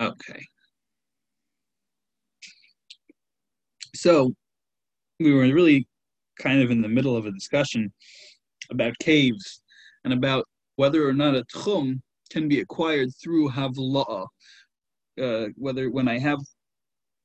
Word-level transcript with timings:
Okay. 0.00 0.46
So 3.94 4.32
we 5.18 5.32
were 5.32 5.42
really 5.42 5.86
kind 6.38 6.62
of 6.62 6.70
in 6.70 6.80
the 6.80 6.88
middle 6.88 7.16
of 7.16 7.26
a 7.26 7.32
discussion 7.32 7.92
about 8.70 8.98
caves 8.98 9.60
and 10.04 10.14
about 10.14 10.46
whether 10.76 11.06
or 11.06 11.12
not 11.12 11.36
a 11.36 11.44
tchum 11.54 12.00
can 12.30 12.48
be 12.48 12.60
acquired 12.60 13.10
through 13.22 13.50
havla'ah. 13.50 14.26
Uh, 15.20 15.48
whether 15.56 15.90
when 15.90 16.08
I 16.08 16.18
have 16.18 16.38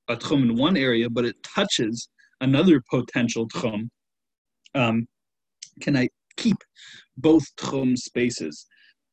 a 0.09 0.17
tchum 0.17 0.43
in 0.43 0.57
one 0.57 0.75
area, 0.75 1.09
but 1.09 1.23
it 1.23 1.41
touches 1.43 2.09
another 2.41 2.81
potential 2.89 3.47
tchum, 3.47 3.89
um, 4.73 5.07
can 5.79 5.95
I 5.95 6.09
keep 6.35 6.57
both 7.15 7.45
tchum 7.55 7.97
spaces? 7.97 8.65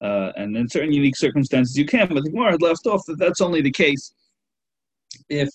Uh, 0.02 0.32
and 0.36 0.56
in 0.56 0.68
certain 0.68 0.92
unique 0.92 1.16
circumstances, 1.16 1.78
you 1.78 1.86
can. 1.86 2.08
But 2.08 2.24
the 2.24 2.30
Gemara 2.30 2.56
left 2.60 2.86
off 2.86 3.02
that 3.06 3.18
that's 3.18 3.40
only 3.40 3.62
the 3.62 3.70
case 3.70 4.12
if 5.28 5.48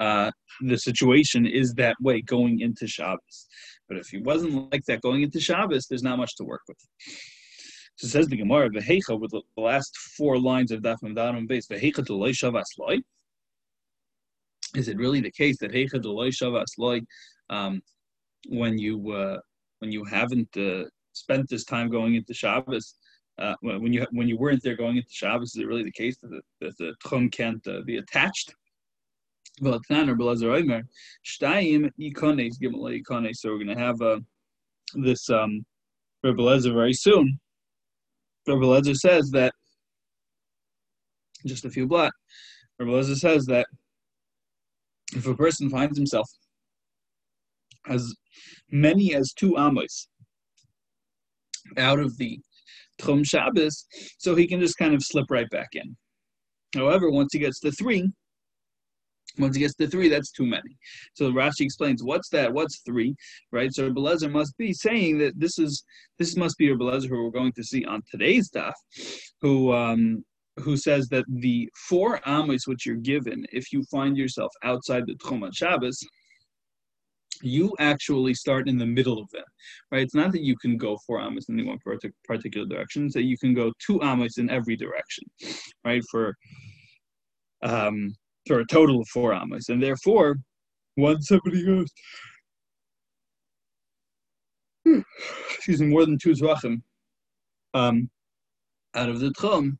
uh, 0.00 0.30
the 0.62 0.76
situation 0.76 1.46
is 1.46 1.74
that 1.74 1.96
way 2.00 2.20
going 2.20 2.60
into 2.60 2.86
Shabbos. 2.86 3.46
But 3.88 3.98
if 3.98 4.08
he 4.08 4.18
wasn't 4.18 4.72
like 4.72 4.84
that 4.86 5.00
going 5.02 5.22
into 5.22 5.38
Shabbos, 5.38 5.86
there's 5.86 6.02
not 6.02 6.18
much 6.18 6.34
to 6.36 6.44
work 6.44 6.62
with. 6.66 6.78
So 7.96 8.08
says 8.08 8.26
the 8.26 8.36
Gemara, 8.36 8.70
Vehecha, 8.70 9.18
with 9.18 9.30
the 9.30 9.42
last 9.56 9.96
four 10.16 10.38
lines 10.38 10.72
of 10.72 10.82
Daf 10.82 10.96
Daram 11.02 11.46
base, 11.46 11.68
Vehecha 11.68 12.04
to 12.06 12.12
Shavas 12.12 12.64
Loi. 12.78 12.98
Is 14.74 14.88
it 14.88 14.96
really 14.96 15.20
the 15.20 15.30
case 15.30 15.58
that 15.58 15.70
Hecha 15.70 16.02
to 16.02 16.08
Shavas 16.08 17.06
um, 17.50 17.80
when 18.48 18.76
you 18.78 19.12
uh, 19.12 19.38
when 19.78 19.92
you 19.92 20.04
haven't 20.04 20.56
uh, 20.56 20.84
spent 21.12 21.48
this 21.48 21.64
time 21.64 21.88
going 21.88 22.16
into 22.16 22.34
Shabbos, 22.34 22.96
uh, 23.38 23.54
when 23.62 23.92
you 23.92 24.06
when 24.12 24.28
you 24.28 24.36
weren't 24.36 24.62
there 24.62 24.76
going 24.76 24.96
into 24.96 25.08
Shabbos, 25.10 25.54
is 25.54 25.62
it 25.62 25.66
really 25.66 25.82
the 25.82 25.92
case 25.92 26.16
that 26.18 26.28
the, 26.28 26.40
that 26.60 26.76
the 26.78 26.94
tchum 27.04 27.32
can't 27.32 27.66
uh, 27.66 27.80
be 27.84 27.96
attached? 27.96 28.54
Well, 29.60 29.74
Ikones 32.00 32.54
Gimel 32.62 33.02
Ikones. 33.02 33.36
So 33.36 33.50
we're 33.50 33.64
going 33.64 33.76
to 33.76 33.82
have 33.82 34.00
uh, 34.00 34.20
this 34.94 35.28
um, 35.30 35.64
Rebbe 36.22 36.42
Lezer 36.42 36.72
very 36.72 36.92
soon. 36.92 37.38
Rebbe 38.46 38.64
Lezer 38.64 38.96
says 38.96 39.30
that 39.30 39.52
just 41.46 41.64
a 41.64 41.70
few 41.70 41.86
blot. 41.86 42.12
Rebbe 42.78 42.90
Lezer 42.90 43.16
says 43.16 43.44
that 43.46 43.66
if 45.14 45.26
a 45.26 45.34
person 45.34 45.70
finds 45.70 45.96
himself 45.96 46.28
as 47.88 48.14
many 48.70 49.14
as 49.14 49.32
two 49.32 49.56
amos 49.58 50.08
out 51.76 51.98
of 51.98 52.16
the 52.18 52.40
Tchum 53.00 53.26
Shabbos, 53.26 53.86
so 54.18 54.34
he 54.34 54.46
can 54.46 54.60
just 54.60 54.78
kind 54.78 54.94
of 54.94 55.02
slip 55.02 55.26
right 55.30 55.48
back 55.50 55.68
in. 55.72 55.96
However, 56.74 57.10
once 57.10 57.32
he 57.32 57.38
gets 57.38 57.60
to 57.60 57.70
three, 57.72 58.10
once 59.38 59.56
he 59.56 59.62
gets 59.62 59.74
to 59.74 59.88
three, 59.88 60.08
that's 60.08 60.30
too 60.30 60.46
many. 60.46 60.76
So 61.14 61.32
Rashi 61.32 61.60
explains, 61.60 62.02
what's 62.02 62.28
that? 62.30 62.52
What's 62.52 62.82
three? 62.82 63.14
Right? 63.50 63.72
So 63.72 63.90
Belezer 63.90 64.30
must 64.30 64.56
be 64.58 64.72
saying 64.72 65.18
that 65.18 65.38
this 65.38 65.58
is 65.58 65.84
this 66.18 66.36
must 66.36 66.56
be 66.56 66.70
a 66.70 66.76
Belezer 66.76 67.08
who 67.08 67.24
we're 67.24 67.30
going 67.30 67.52
to 67.52 67.64
see 67.64 67.84
on 67.84 68.02
today's 68.10 68.50
daf, 68.50 68.74
who 69.40 69.72
um, 69.72 70.24
who 70.58 70.76
says 70.76 71.08
that 71.08 71.24
the 71.28 71.68
four 71.88 72.20
amos 72.26 72.66
which 72.66 72.86
you're 72.86 72.96
given, 72.96 73.44
if 73.52 73.72
you 73.72 73.82
find 73.90 74.16
yourself 74.16 74.52
outside 74.62 75.04
the 75.06 75.14
Tchum 75.14 75.48
Shabbos, 75.52 76.00
you 77.44 77.74
actually 77.78 78.34
start 78.34 78.68
in 78.68 78.78
the 78.78 78.86
middle 78.86 79.18
of 79.18 79.30
them, 79.30 79.44
right? 79.90 80.02
It's 80.02 80.14
not 80.14 80.32
that 80.32 80.42
you 80.42 80.56
can 80.56 80.76
go 80.76 80.98
four 81.06 81.20
amos 81.20 81.48
in 81.48 81.58
any 81.58 81.68
one 81.68 81.78
particular 82.24 82.66
direction; 82.66 83.06
it's 83.06 83.14
that 83.14 83.24
you 83.24 83.38
can 83.38 83.54
go 83.54 83.72
two 83.84 84.02
amos 84.02 84.38
in 84.38 84.50
every 84.50 84.76
direction, 84.76 85.24
right? 85.84 86.02
For 86.10 86.34
um, 87.62 88.14
for 88.46 88.60
a 88.60 88.66
total 88.66 89.00
of 89.00 89.08
four 89.08 89.32
amas. 89.32 89.68
And 89.68 89.82
therefore, 89.82 90.36
once 90.96 91.28
somebody 91.28 91.64
goes, 91.64 91.88
excuse 95.54 95.80
me, 95.80 95.88
more 95.88 96.04
than 96.04 96.18
two 96.18 96.32
zvachim 96.32 96.82
um, 97.72 98.10
out 98.94 99.08
of 99.08 99.20
the 99.20 99.30
tchum, 99.30 99.78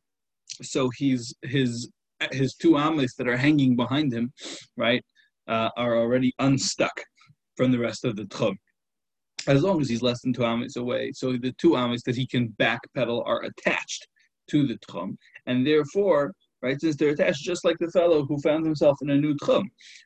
so 0.63 0.91
he's 0.97 1.35
his 1.43 1.91
his 2.33 2.55
two 2.55 2.79
amas 2.79 3.15
that 3.17 3.29
are 3.29 3.37
hanging 3.37 3.77
behind 3.77 4.13
him, 4.13 4.33
right, 4.77 5.05
uh, 5.47 5.69
are 5.77 5.97
already 5.99 6.33
unstuck 6.39 7.03
from 7.57 7.73
the 7.73 7.79
rest 7.79 8.05
of 8.05 8.17
the 8.17 8.25
tchum. 8.25 8.57
As 9.47 9.63
long 9.63 9.81
as 9.81 9.89
he's 9.89 10.03
less 10.03 10.23
than 10.23 10.33
two 10.33 10.45
amas 10.45 10.77
away, 10.77 11.13
so 11.13 11.33
the 11.33 11.55
two 11.59 11.77
amas 11.77 12.03
that 12.05 12.17
he 12.17 12.27
can 12.27 12.55
backpedal 12.61 13.27
are 13.27 13.43
attached 13.43 14.09
to 14.51 14.67
the 14.67 14.79
tchum, 14.79 15.17
and 15.47 15.67
therefore 15.67 16.33
right? 16.65 16.81
Since 16.81 16.97
they're 16.97 17.11
attached, 17.11 17.45
just 17.45 17.65
like 17.65 17.77
the 17.79 17.91
fellow 17.91 18.25
who 18.25 18.41
found 18.41 18.65
himself 18.65 18.97
in 19.03 19.11
a 19.11 19.17
new 19.17 19.35
tchum, 19.35 19.65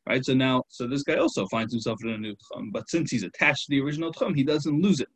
right? 0.09 0.25
So 0.25 0.35
now, 0.35 0.65
so 0.69 0.89
this 0.89 1.05
guy 1.05 1.15
also 1.15 1.47
finds 1.47 1.73
himself 1.73 2.01
in 2.03 2.11
a 2.11 2.19
new 2.19 2.35
tchum, 2.35 2.73
but 2.73 2.91
since 2.91 3.13
he's 3.13 3.23
attached 3.23 3.67
to 3.67 3.71
the 3.71 3.81
original 3.81 4.13
tchum, 4.13 4.35
he 4.35 4.43
doesn't 4.43 4.83
lose 4.83 5.01
it. 5.01 5.09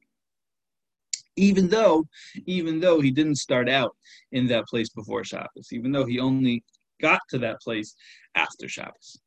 Even 1.34 1.68
though, 1.68 2.04
even 2.46 2.78
though 2.78 3.00
he 3.00 3.10
didn't 3.10 3.36
start 3.36 3.68
out 3.68 3.96
in 4.30 4.46
that 4.46 4.66
place 4.66 4.90
before 4.90 5.24
Shabbos, 5.24 5.72
even 5.72 5.90
though 5.90 6.06
he 6.06 6.20
only 6.20 6.62
got 7.00 7.20
to 7.30 7.38
that 7.38 7.60
place 7.60 7.92
after 8.36 8.68
Shabbos. 8.68 9.18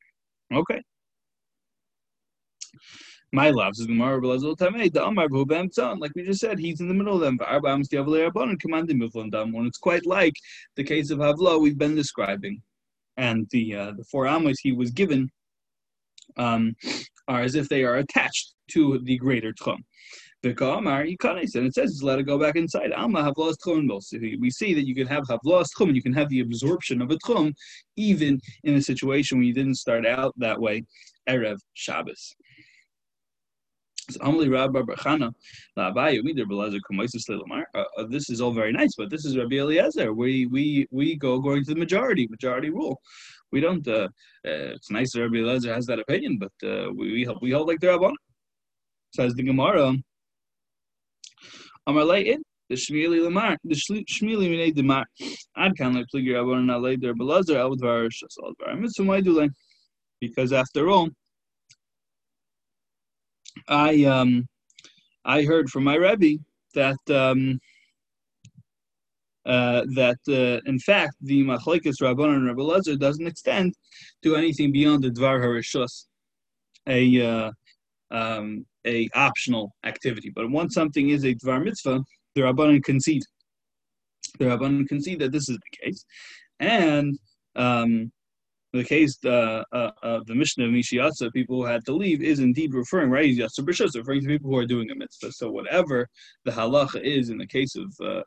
Okay 0.53 0.81
my 3.31 3.50
loves 3.50 3.80
is 3.80 3.88
Gemara 3.88 4.22
Tamei, 4.22 4.91
the 4.91 5.03
Amar 5.03 5.28
Like 5.97 6.12
we 6.16 6.24
just 6.24 6.40
said, 6.40 6.58
he's 6.58 6.80
in 6.80 6.88
the 6.88 6.94
middle 6.94 7.16
of 7.16 7.22
them. 7.22 7.38
When 9.53 9.66
it's 9.66 9.78
quite 9.78 10.06
like 10.06 10.34
the 10.75 10.84
case 10.84 11.12
of 11.12 11.19
Havla 11.19 11.59
we've 11.59 11.78
been 11.78 11.96
describing. 11.96 12.62
And 13.18 13.47
the 13.52 13.75
uh, 13.75 13.91
the 13.97 14.03
four 14.12 14.28
amos 14.28 14.59
he 14.59 14.74
was 14.74 14.91
given 14.91 15.30
um, 16.38 16.75
are 17.28 17.41
as 17.41 17.56
if 17.56 17.69
they 17.69 17.84
are 17.84 17.96
attached 17.96 18.53
to 18.72 19.00
the 19.03 19.18
greater 19.18 19.53
Tchum. 19.53 19.78
And 20.46 21.66
it 21.66 21.74
says 21.74 22.02
allowed 22.02 22.18
to 22.18 22.24
go 22.24 22.38
back 22.38 22.56
inside. 22.56 22.91
We 22.91 24.52
see 24.52 24.74
that 24.75 24.88
you 24.88 24.94
can 24.94 25.08
have 25.08 25.24
lost 25.44 25.74
tchum, 25.75 25.88
and 25.88 25.96
you 25.96 26.03
can 26.03 26.14
have 26.14 26.30
the 26.30 26.41
absorption 26.41 27.02
of 27.02 27.09
a 27.09 27.16
tchum, 27.16 27.53
even 27.96 28.40
in 28.64 28.75
a 28.75 28.81
situation 28.81 29.40
when 29.40 29.47
you 29.47 29.53
didn't 29.53 29.75
start 29.75 30.06
out 30.06 30.34
that 30.38 30.62
way. 30.62 30.84
Erev 31.28 31.58
Shabbos. 31.74 32.35
Uh, 34.07 34.29
uh, 37.97 38.03
this 38.07 38.29
is 38.29 38.41
all 38.41 38.51
very 38.51 38.71
nice, 38.71 38.95
but 38.95 39.09
this 39.09 39.25
is 39.25 39.35
Rabbi 39.38 39.55
Eliezer. 39.55 40.13
We 40.13 40.45
we 40.45 40.88
we 40.91 41.16
go 41.16 41.33
according 41.35 41.66
to 41.66 41.73
the 41.73 41.79
majority 41.79 42.27
majority 42.27 42.69
rule. 42.69 43.01
We 43.51 43.61
don't. 43.61 43.88
Uh, 43.88 44.09
uh, 44.45 44.75
it's 44.75 44.91
nice 44.91 45.13
that 45.13 45.21
Rabbi 45.21 45.38
Eliezer 45.38 45.73
has 45.73 45.85
that 45.88 45.99
opinion, 45.99 46.38
but 46.38 46.51
uh, 46.67 46.91
we 46.93 47.13
we 47.13 47.23
hold, 47.23 47.39
we 47.41 47.51
hold 47.51 47.67
like 47.67 47.79
the 47.79 47.88
Rabban. 47.88 48.13
Says 49.16 49.33
the 49.33 49.43
Gemara. 49.43 49.93
Amar 51.87 52.03
leitin 52.03 52.41
the 52.69 52.75
Shmili 52.75 53.23
Lamar 53.23 53.57
the 53.63 53.75
Shmili 53.75 54.49
Minei 54.49 54.73
Demar. 54.73 55.05
Ad 55.57 55.75
kan 55.77 55.95
like 55.95 56.05
pligi 56.13 56.33
Rabban 56.33 56.66
na 56.66 56.77
lei 56.77 56.95
der 56.95 57.13
Belazer 57.13 57.55
el 57.55 57.75
dvar 57.75 58.09
shasal 58.09 58.53
dvar 58.61 58.79
mitzvah 58.79 59.49
because 60.22 60.53
after 60.53 60.89
all 60.89 61.09
I 63.67 64.03
um, 64.05 64.47
I 65.23 65.43
heard 65.43 65.69
from 65.69 65.83
my 65.83 65.95
Rebbe 65.95 66.41
that 66.73 66.97
um, 67.09 67.59
uh, 69.45 69.81
that 69.95 70.17
uh, 70.27 70.61
in 70.69 70.79
fact 70.79 71.16
the 71.21 71.43
Machlekes 71.43 72.01
Rabban 72.01 72.35
and 72.35 72.47
Rebbe 72.47 72.61
Lezer 72.61 72.97
doesn't 72.97 73.27
extend 73.27 73.73
to 74.23 74.35
anything 74.35 74.71
beyond 74.71 75.03
the 75.03 75.09
Dvar 75.09 75.39
Harishus, 75.43 76.05
a 76.88 77.21
uh, 77.21 77.51
um, 78.11 78.66
a 78.85 79.09
optional 79.16 79.73
activity. 79.83 80.31
But 80.33 80.49
once 80.49 80.73
something 80.73 81.09
is 81.09 81.25
a 81.25 81.35
Dvar 81.35 81.63
Mitzvah, 81.63 82.03
the 82.35 82.41
Rabbanan 82.41 82.83
concede. 82.83 83.23
The 84.39 84.45
Rabbanan 84.45 84.87
concede 84.87 85.19
that 85.19 85.31
this 85.31 85.49
is 85.49 85.57
the 85.57 85.77
case, 85.83 86.05
and 86.59 87.17
um, 87.55 88.11
the 88.75 88.83
case 88.83 89.17
uh, 89.25 89.63
uh, 89.72 89.91
of 90.03 90.25
the 90.25 90.35
Mishnah 90.35 90.66
of 90.66 90.72
Mishiyatza, 90.72 91.31
people 91.33 91.57
who 91.57 91.66
had 91.66 91.85
to 91.85 91.93
leave, 91.93 92.22
is 92.22 92.39
indeed 92.39 92.73
referring, 92.73 93.09
right? 93.09 93.33
Yatsa 93.33 93.61
B'Shus, 93.61 93.95
referring 93.95 94.22
to 94.22 94.27
people 94.27 94.49
who 94.49 94.57
are 94.57 94.66
doing 94.66 94.91
a 94.91 94.95
mitzvah. 94.95 95.31
So 95.31 95.49
whatever 95.49 96.07
the 96.43 96.51
halacha 96.51 97.01
is 97.01 97.29
in 97.29 97.37
the 97.37 97.47
case 97.47 97.75
of 97.75 97.93
uh, 98.03 98.22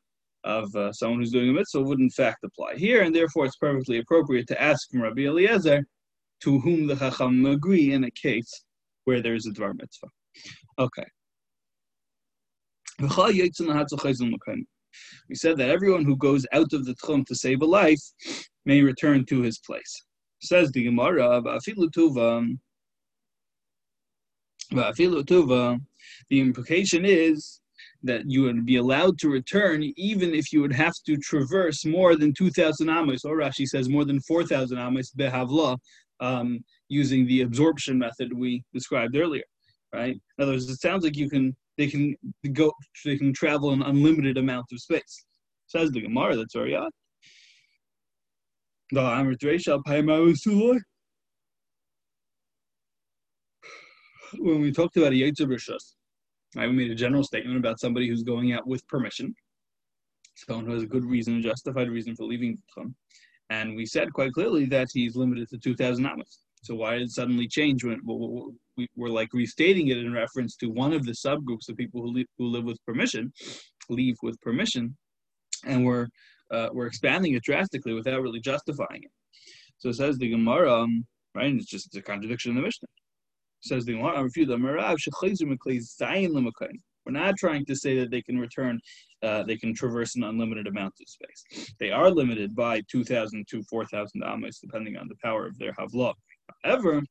of 0.45 0.75
uh, 0.77 0.93
someone 0.93 1.19
who's 1.19 1.33
doing 1.33 1.51
a 1.51 1.53
mitzvah 1.53 1.83
would 1.83 2.01
in 2.01 2.11
fact 2.11 2.45
apply 2.45 2.77
here, 2.77 3.03
and 3.03 3.15
therefore 3.15 3.45
it's 3.45 3.57
perfectly 3.57 3.99
appropriate 3.99 4.47
to 4.49 4.63
ask 4.63 4.91
from 4.91 5.03
Rabbi 5.03 5.23
Eliezer 5.23 5.85
to 6.45 6.59
whom 6.61 6.87
the 6.87 6.97
Chacham 6.97 7.45
agree 7.47 7.93
in 7.93 8.05
a 8.05 8.11
case 8.11 8.65
where 9.05 9.21
there 9.21 9.35
is 9.35 9.47
a 9.47 9.51
dvar 9.51 9.75
mitzvah. 9.75 10.09
Okay. 10.79 11.07
We 15.29 15.35
said 15.35 15.57
that 15.59 15.71
everyone 15.71 16.05
who 16.05 16.17
goes 16.17 16.47
out 16.53 16.73
of 16.73 16.85
the 16.85 16.95
tchum 16.95 17.27
to 17.27 17.35
save 17.35 17.63
a 17.63 17.67
life 17.67 18.01
may 18.65 18.83
return 18.83 19.25
to 19.27 19.43
his 19.43 19.59
place. 19.59 20.03
Says 20.41 20.71
the 20.71 20.85
Gemara, 20.85 21.43
tuva. 24.73 25.81
The 26.31 26.41
implication 26.41 27.05
is 27.05 27.61
that 28.03 28.23
you 28.27 28.43
would 28.43 28.65
be 28.65 28.77
allowed 28.77 29.19
to 29.19 29.29
return 29.29 29.83
even 29.97 30.35
if 30.35 30.53
you 30.53 30.61
would 30.61 30.73
have 30.73 30.95
to 31.07 31.17
traverse 31.17 31.85
more 31.85 32.17
than 32.17 32.33
2,000 32.33 32.89
amos, 32.89 33.25
or 33.25 33.37
Rashi 33.37 33.67
says 33.67 33.89
more 33.89 34.05
than 34.05 34.21
4,000 34.21 34.79
amos 34.79 35.13
behavla, 35.19 35.77
um, 36.21 36.61
using 36.89 37.27
the 37.27 37.43
absorption 37.43 37.99
method 37.99 38.33
we 38.33 38.63
described 38.73 39.17
earlier, 39.17 39.45
right? 39.93 40.15
In 40.15 40.43
other 40.43 40.53
words, 40.53 40.69
it 40.69 40.81
sounds 40.81 41.05
like 41.05 41.17
you 41.17 41.29
can 41.29 41.57
they 41.77 41.87
can 41.87 42.17
go 42.53 42.73
they 43.05 43.17
can 43.17 43.33
travel 43.33 43.71
an 43.71 43.83
unlimited 43.83 44.37
amount 44.37 44.67
of 44.73 44.81
space. 44.81 45.25
Says 45.67 45.91
the 45.91 46.01
Gemara, 46.01 46.35
that's 46.37 46.55
very 46.55 46.75
odd. 46.75 46.91
When 54.39 54.61
we 54.61 54.73
talked 54.73 54.97
about 54.97 55.13
a 55.13 55.17
Yetzer 55.17 55.47
Rishus, 55.47 55.95
I 56.57 56.67
made 56.69 56.91
a 56.91 56.95
general 56.95 57.23
statement 57.23 57.59
about 57.59 57.81
somebody 57.81 58.09
who's 58.09 58.23
going 58.23 58.53
out 58.53 58.67
with 58.67 58.87
permission, 58.89 59.35
someone 60.37 60.67
who 60.67 60.73
has 60.73 60.85
a 60.85 60.87
good 60.87 61.05
reason, 61.05 61.39
a 61.39 61.43
justified 61.43 61.91
reason 61.91 62.17
for 62.17 62.25
leaving. 62.25 62.59
And 63.51 63.77
we 63.77 63.85
said 63.85 64.13
quite 64.13 64.33
clearly 64.33 64.65
that 64.67 64.89
he's 64.93 65.17
limited 65.17 65.49
to 65.51 65.59
2,000 65.59 66.07
amos. 66.07 66.41
So 66.63 66.75
why 66.75 66.95
did 66.95 67.03
it 67.03 67.11
suddenly 67.11 67.47
change 67.47 67.85
when 67.85 68.01
we 68.77 68.89
were 68.97 69.11
like 69.11 69.33
restating 69.35 69.89
it 69.89 69.99
in 69.99 70.13
reference 70.13 70.57
to 70.57 70.69
one 70.69 70.93
of 70.93 71.05
the 71.05 71.13
subgroups 71.13 71.69
of 71.69 71.77
people 71.77 72.01
who, 72.03 72.25
who 72.39 72.47
live 72.47 72.65
with 72.65 72.83
permission, 72.87 73.33
leave 73.91 74.17
with 74.23 74.41
permission, 74.41 74.97
and 75.65 75.85
we're 75.85 76.09
uh, 76.51 76.69
we're 76.73 76.87
expanding 76.87 77.35
it 77.35 77.43
drastically 77.43 77.95
without 77.95 78.23
really 78.23 78.41
justifying 78.41 79.03
it. 79.03 79.11
So 79.79 79.91
it 79.91 79.95
says 79.95 80.19
the 80.19 80.31
Gemara, 80.31 80.83
um, 80.83 81.07
right? 81.35 81.55
It's 81.55 81.67
just 81.67 81.95
a 81.97 82.03
contradiction 82.03 82.51
in 82.51 82.57
the 82.57 82.63
Mishnah. 82.63 82.89
Says 83.61 83.85
the 83.85 83.93
Gemara, 83.95 84.29
we're 87.09 87.13
not 87.13 87.37
trying 87.39 87.65
to 87.65 87.75
say 87.75 87.99
that 87.99 88.11
they 88.11 88.21
can 88.21 88.39
return, 88.39 88.79
uh, 89.23 89.43
they 89.43 89.57
can 89.57 89.75
traverse 89.75 90.15
an 90.17 90.25
unlimited 90.25 90.67
amount 90.67 90.95
of 91.01 91.09
space. 91.09 91.73
They 91.81 91.91
are 91.91 92.11
limited 92.11 92.55
by 92.55 92.83
2,000 92.91 93.47
to 93.49 93.63
4,000 93.63 94.23
amos, 94.25 94.59
depending 94.59 94.97
on 94.97 95.09
the 95.09 95.17
power 95.25 95.47
of 95.47 95.59
their 95.59 95.73
havlah. 95.73 96.13
However, 96.65 97.03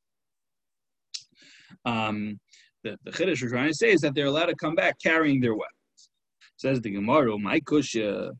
um, 1.84 2.38
the, 2.84 2.96
the 3.04 3.36
we're 3.42 3.48
trying 3.48 3.68
to 3.68 3.74
say 3.74 3.90
is 3.90 4.00
that 4.02 4.14
they're 4.14 4.26
allowed 4.26 4.46
to 4.46 4.56
come 4.56 4.74
back 4.74 4.96
carrying 5.02 5.40
their 5.40 5.54
weapons. 5.54 6.10
Says 6.56 6.80
the 6.80 6.90
Gemara, 6.90 7.36
my 7.38 7.60
kushya, 7.60 8.30
shani. 8.30 8.32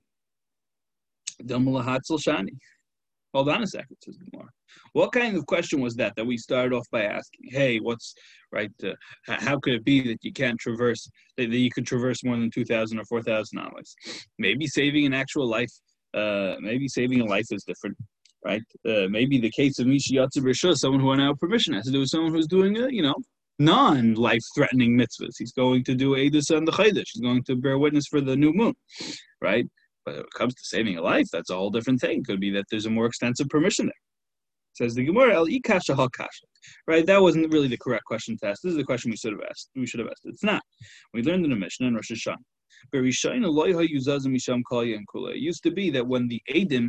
Hold 3.35 3.49
on 3.51 3.63
a 3.63 3.67
second, 3.67 3.97
says 4.03 4.17
Gemara. 4.17 4.49
What 4.95 5.13
kind 5.13 5.37
of 5.37 5.47
question 5.47 5.81
was 5.81 5.95
that 5.97 6.17
that 6.17 6.25
we 6.25 6.39
started 6.39 6.75
off 6.75 6.87
by 6.91 7.03
asking? 7.05 7.51
Hey, 7.51 7.79
what's 7.79 8.15
right? 8.53 8.71
Uh, 8.83 8.93
how 9.27 9.59
could 9.59 9.75
it 9.75 9.85
be 9.85 10.01
that 10.09 10.19
you 10.23 10.33
can't 10.33 10.59
traverse 10.59 11.11
that, 11.37 11.49
you 11.51 11.71
could 11.71 11.87
traverse 11.87 12.25
more 12.25 12.37
than 12.37 12.51
two 12.51 12.65
thousand 12.65 12.99
or 12.99 13.05
four 13.05 13.23
thousand 13.23 13.59
hours? 13.59 13.95
Maybe 14.39 14.67
saving 14.67 15.05
an 15.07 15.15
actual 15.15 15.47
life. 15.47 15.71
Uh, 16.15 16.57
maybe 16.61 16.89
saving 16.89 17.21
a 17.21 17.25
life 17.25 17.47
is 17.51 17.65
different 17.65 17.97
right? 18.45 18.63
Uh, 18.89 19.09
maybe 19.09 19.39
the 19.39 19.51
case 19.51 19.79
of 19.79 19.87
Mishi 19.87 20.13
Yatzir 20.13 20.77
someone 20.77 21.01
who 21.01 21.09
went 21.09 21.21
out 21.21 21.39
permission, 21.41 21.75
has 21.75 21.87
to 21.87 21.93
do 21.93 22.01
with 22.01 22.09
someone 22.09 22.33
who's 22.33 22.47
doing 22.47 22.77
a, 22.79 22.89
you 22.89 23.03
know, 23.03 23.15
non-life 23.59 24.43
threatening 24.55 24.97
mitzvahs. 24.97 25.35
He's 25.39 25.53
going 25.53 25.85
to 25.85 25.95
do 25.95 26.15
Edus 26.15 26.57
on 26.57 26.65
the 26.65 26.73
Chaydish. 26.73 27.11
He's 27.13 27.23
going 27.23 27.43
to 27.45 27.57
bear 27.57 27.79
witness 27.79 28.07
for 28.07 28.21
the 28.21 28.37
new 28.37 28.53
moon, 28.53 28.75
right? 29.41 29.67
But 30.09 30.17
when 30.17 30.25
it 30.25 30.33
comes 30.35 30.55
to 30.55 30.65
saving 30.65 30.97
a 30.97 31.03
life, 31.03 31.27
that's 31.31 31.51
a 31.51 31.55
whole 31.55 31.71
different 31.71 32.01
thing. 32.01 32.25
Could 32.25 32.41
be 32.41 32.51
that 32.51 32.65
there's 32.71 32.87
a 32.87 32.91
more 32.91 33.07
extensive 33.07 33.49
permission 33.49 33.87
there. 33.87 33.93
Says 34.73 34.95
the 34.95 35.05
Gemara, 35.05 35.35
El 35.35 35.47
Ikasha 35.47 35.95
Hakasha. 35.95 36.47
Right? 36.87 37.05
That 37.05 37.21
wasn't 37.21 37.53
really 37.53 37.69
the 37.69 37.77
correct 37.79 38.05
question 38.05 38.37
to 38.39 38.49
ask. 38.49 38.63
This 38.63 38.71
is 38.71 38.79
the 38.79 38.85
question 38.85 39.11
we 39.11 39.17
should 39.17 39.33
have 39.33 39.43
asked. 39.51 39.71
We 39.77 39.87
should 39.87 40.01
have 40.01 40.09
asked. 40.09 40.23
It's 40.25 40.45
not. 40.45 40.63
We 41.13 41.23
learned 41.23 41.45
in 41.45 41.51
the 41.51 41.57
Mishnah 41.57 41.89
in 41.89 41.95
Rosh 41.95 42.11
Hashanah. 42.11 42.37
It 42.93 43.03
used 45.37 45.63
to 45.65 45.71
be 45.71 45.91
that 45.91 46.07
when 46.07 46.29
the 46.29 46.41
Adim 46.51 46.89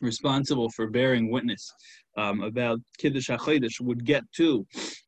responsible 0.00 0.70
for 0.70 0.88
bearing 0.88 1.30
witness 1.30 1.70
um, 2.16 2.42
about 2.42 2.78
Kiddush 2.98 3.28
HaChodesh 3.30 3.80
would 3.80 4.04
get 4.04 4.22
to 4.36 4.66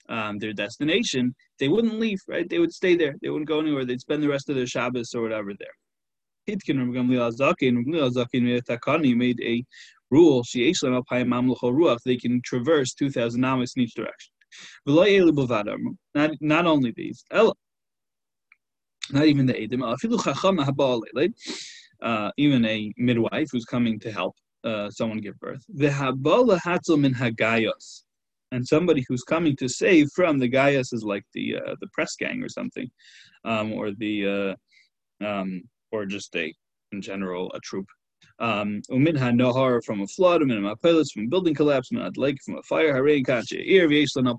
um, 0.08 0.38
their 0.38 0.52
destination, 0.52 1.34
they 1.58 1.68
wouldn't 1.68 2.00
leave, 2.00 2.18
right? 2.26 2.48
They 2.48 2.58
would 2.58 2.72
stay 2.72 2.96
there. 2.96 3.14
They 3.22 3.30
wouldn't 3.30 3.48
go 3.48 3.60
anywhere. 3.60 3.84
They'd 3.84 4.00
spend 4.00 4.22
the 4.22 4.28
rest 4.28 4.48
of 4.48 4.56
their 4.56 4.66
Shabbos 4.66 5.14
or 5.14 5.22
whatever 5.22 5.52
there. 5.58 5.68
Hitkin 6.46 6.78
made 9.16 9.40
a 9.42 9.64
rule, 10.10 10.44
they 12.04 12.16
can 12.16 12.42
traverse 12.42 12.94
2,000 12.94 13.44
amas 13.44 13.72
in 13.76 13.82
each 13.82 13.94
direction. 13.94 14.32
Not, 14.86 16.30
not 16.40 16.66
only 16.66 16.92
these, 16.96 17.24
Ella, 17.30 17.54
not 19.10 19.24
even 19.26 19.46
the 19.46 19.54
Edim, 19.54 19.82
uh, 22.02 22.30
even 22.36 22.64
a 22.66 22.92
midwife 22.96 23.48
who's 23.50 23.64
coming 23.64 23.98
to 24.00 24.12
help 24.12 24.36
uh, 24.64 24.90
someone 24.90 25.18
give 25.18 25.38
birth. 25.40 25.64
The 25.68 25.88
Habala 25.88 26.58
Hatzel 26.60 26.98
min 26.98 27.14
hagayos, 27.14 28.02
and 28.52 28.66
somebody 28.66 29.04
who's 29.08 29.22
coming 29.22 29.56
to 29.56 29.68
save 29.68 30.08
from 30.14 30.38
the 30.38 30.48
gayas 30.48 30.92
is 30.92 31.04
like 31.04 31.24
the 31.32 31.56
uh, 31.56 31.74
the 31.80 31.88
press 31.92 32.14
gang 32.16 32.42
or 32.42 32.48
something, 32.48 32.90
um, 33.44 33.72
or 33.72 33.92
the 33.92 34.56
uh, 35.22 35.26
um, 35.26 35.62
or 35.94 36.06
just 36.06 36.34
a 36.36 36.52
in 36.92 37.00
general 37.00 37.50
a 37.54 37.60
troop. 37.60 37.86
Um, 38.38 38.82
umin 38.90 39.16
nohar 39.40 39.82
from 39.84 40.00
a 40.00 40.06
flood, 40.08 40.40
umin 40.42 40.60
mapelis 40.60 41.12
from 41.12 41.28
building 41.28 41.54
collapse, 41.54 41.90
umin 41.92 42.16
lake 42.16 42.38
from 42.44 42.56
a 42.56 42.62
fire, 42.62 42.92
harein 42.92 43.24
kache 43.24 43.52
ir 43.52 43.88
v'yeshlan 43.88 44.38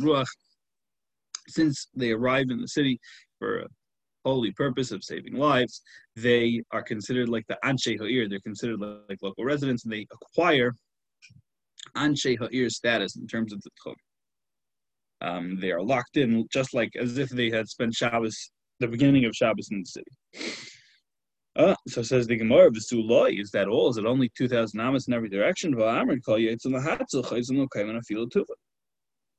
ruach. 0.00 0.26
Since 1.46 1.88
they 1.94 2.10
arrived 2.10 2.50
in 2.50 2.60
the 2.60 2.68
city 2.68 2.98
for 3.38 3.60
a 3.60 3.66
holy 4.24 4.52
purpose 4.52 4.90
of 4.90 5.04
saving 5.04 5.34
lives, 5.34 5.82
they 6.16 6.62
are 6.70 6.82
considered 6.82 7.28
like 7.28 7.46
the 7.48 7.58
Anshe 7.64 7.98
Ha'ir. 7.98 8.28
They're 8.28 8.40
considered 8.40 8.80
like 8.80 9.18
local 9.22 9.44
residents 9.44 9.84
and 9.84 9.92
they 9.92 10.06
acquire 10.10 10.74
Anshe 11.96 12.38
Ha'ir 12.38 12.70
status 12.70 13.16
in 13.16 13.26
terms 13.26 13.52
of 13.52 13.60
the 13.62 13.70
Tchum. 13.84 13.94
Um, 15.20 15.58
they 15.60 15.70
are 15.70 15.82
locked 15.82 16.16
in 16.16 16.46
just 16.52 16.74
like 16.74 16.90
as 16.96 17.18
if 17.18 17.28
they 17.28 17.50
had 17.50 17.68
spent 17.68 17.94
Shabbos, 17.94 18.50
the 18.80 18.88
beginning 18.88 19.24
of 19.24 19.34
Shabbos 19.34 19.68
in 19.70 19.80
the 19.80 19.86
city. 19.86 20.10
Uh, 21.56 21.76
so 21.86 22.02
says 22.02 22.26
the 22.26 22.36
Gemara 22.36 22.66
of 22.66 22.74
the 22.74 22.80
Suloi, 22.80 23.40
is 23.40 23.50
that 23.52 23.68
all? 23.68 23.88
Is 23.88 23.96
it 23.96 24.06
only 24.06 24.28
2,000 24.36 24.80
amas 24.80 25.06
in 25.06 25.14
every 25.14 25.28
direction? 25.28 25.72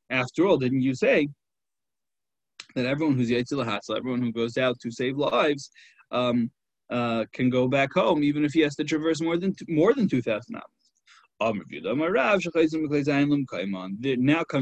After 0.09 0.45
all, 0.45 0.57
didn't 0.57 0.81
you 0.81 0.95
say 0.95 1.27
that 2.75 2.85
everyone 2.85 3.17
who's 3.17 3.29
Yaitzel 3.29 3.65
Hatzla, 3.65 3.97
everyone 3.97 4.21
who 4.21 4.31
goes 4.31 4.57
out 4.57 4.79
to 4.79 4.91
save 4.91 5.17
lives, 5.17 5.69
um, 6.11 6.49
uh, 6.89 7.25
can 7.33 7.49
go 7.49 7.67
back 7.67 7.93
home, 7.93 8.23
even 8.23 8.45
if 8.45 8.53
he 8.53 8.61
has 8.61 8.75
to 8.75 8.83
traverse 8.83 9.21
more 9.21 9.37
than 9.37 9.55
more 9.67 9.93
than 9.93 10.07
two 10.07 10.21
Now 11.41 11.51
comes 11.51 11.61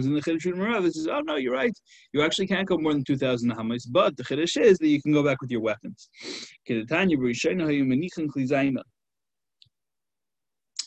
in 0.05 0.13
the 0.13 0.21
Chiddush 0.21 0.45
Marav. 0.47 0.85
It 0.85 0.93
says, 0.93 1.07
"Oh 1.07 1.21
no, 1.21 1.35
you're 1.35 1.53
right. 1.53 1.73
You 2.13 2.23
actually 2.23 2.47
can't 2.47 2.67
go 2.67 2.77
more 2.77 2.93
than 2.93 3.03
two 3.03 3.17
thousand 3.17 3.51
hamas, 3.51 3.83
but 3.89 4.17
the 4.17 4.23
Chiddush 4.23 4.59
is 4.59 4.77
that 4.79 4.87
you 4.87 5.01
can 5.01 5.13
go 5.13 5.23
back 5.23 5.41
with 5.41 5.51
your 5.51 5.61
weapons." 5.61 6.09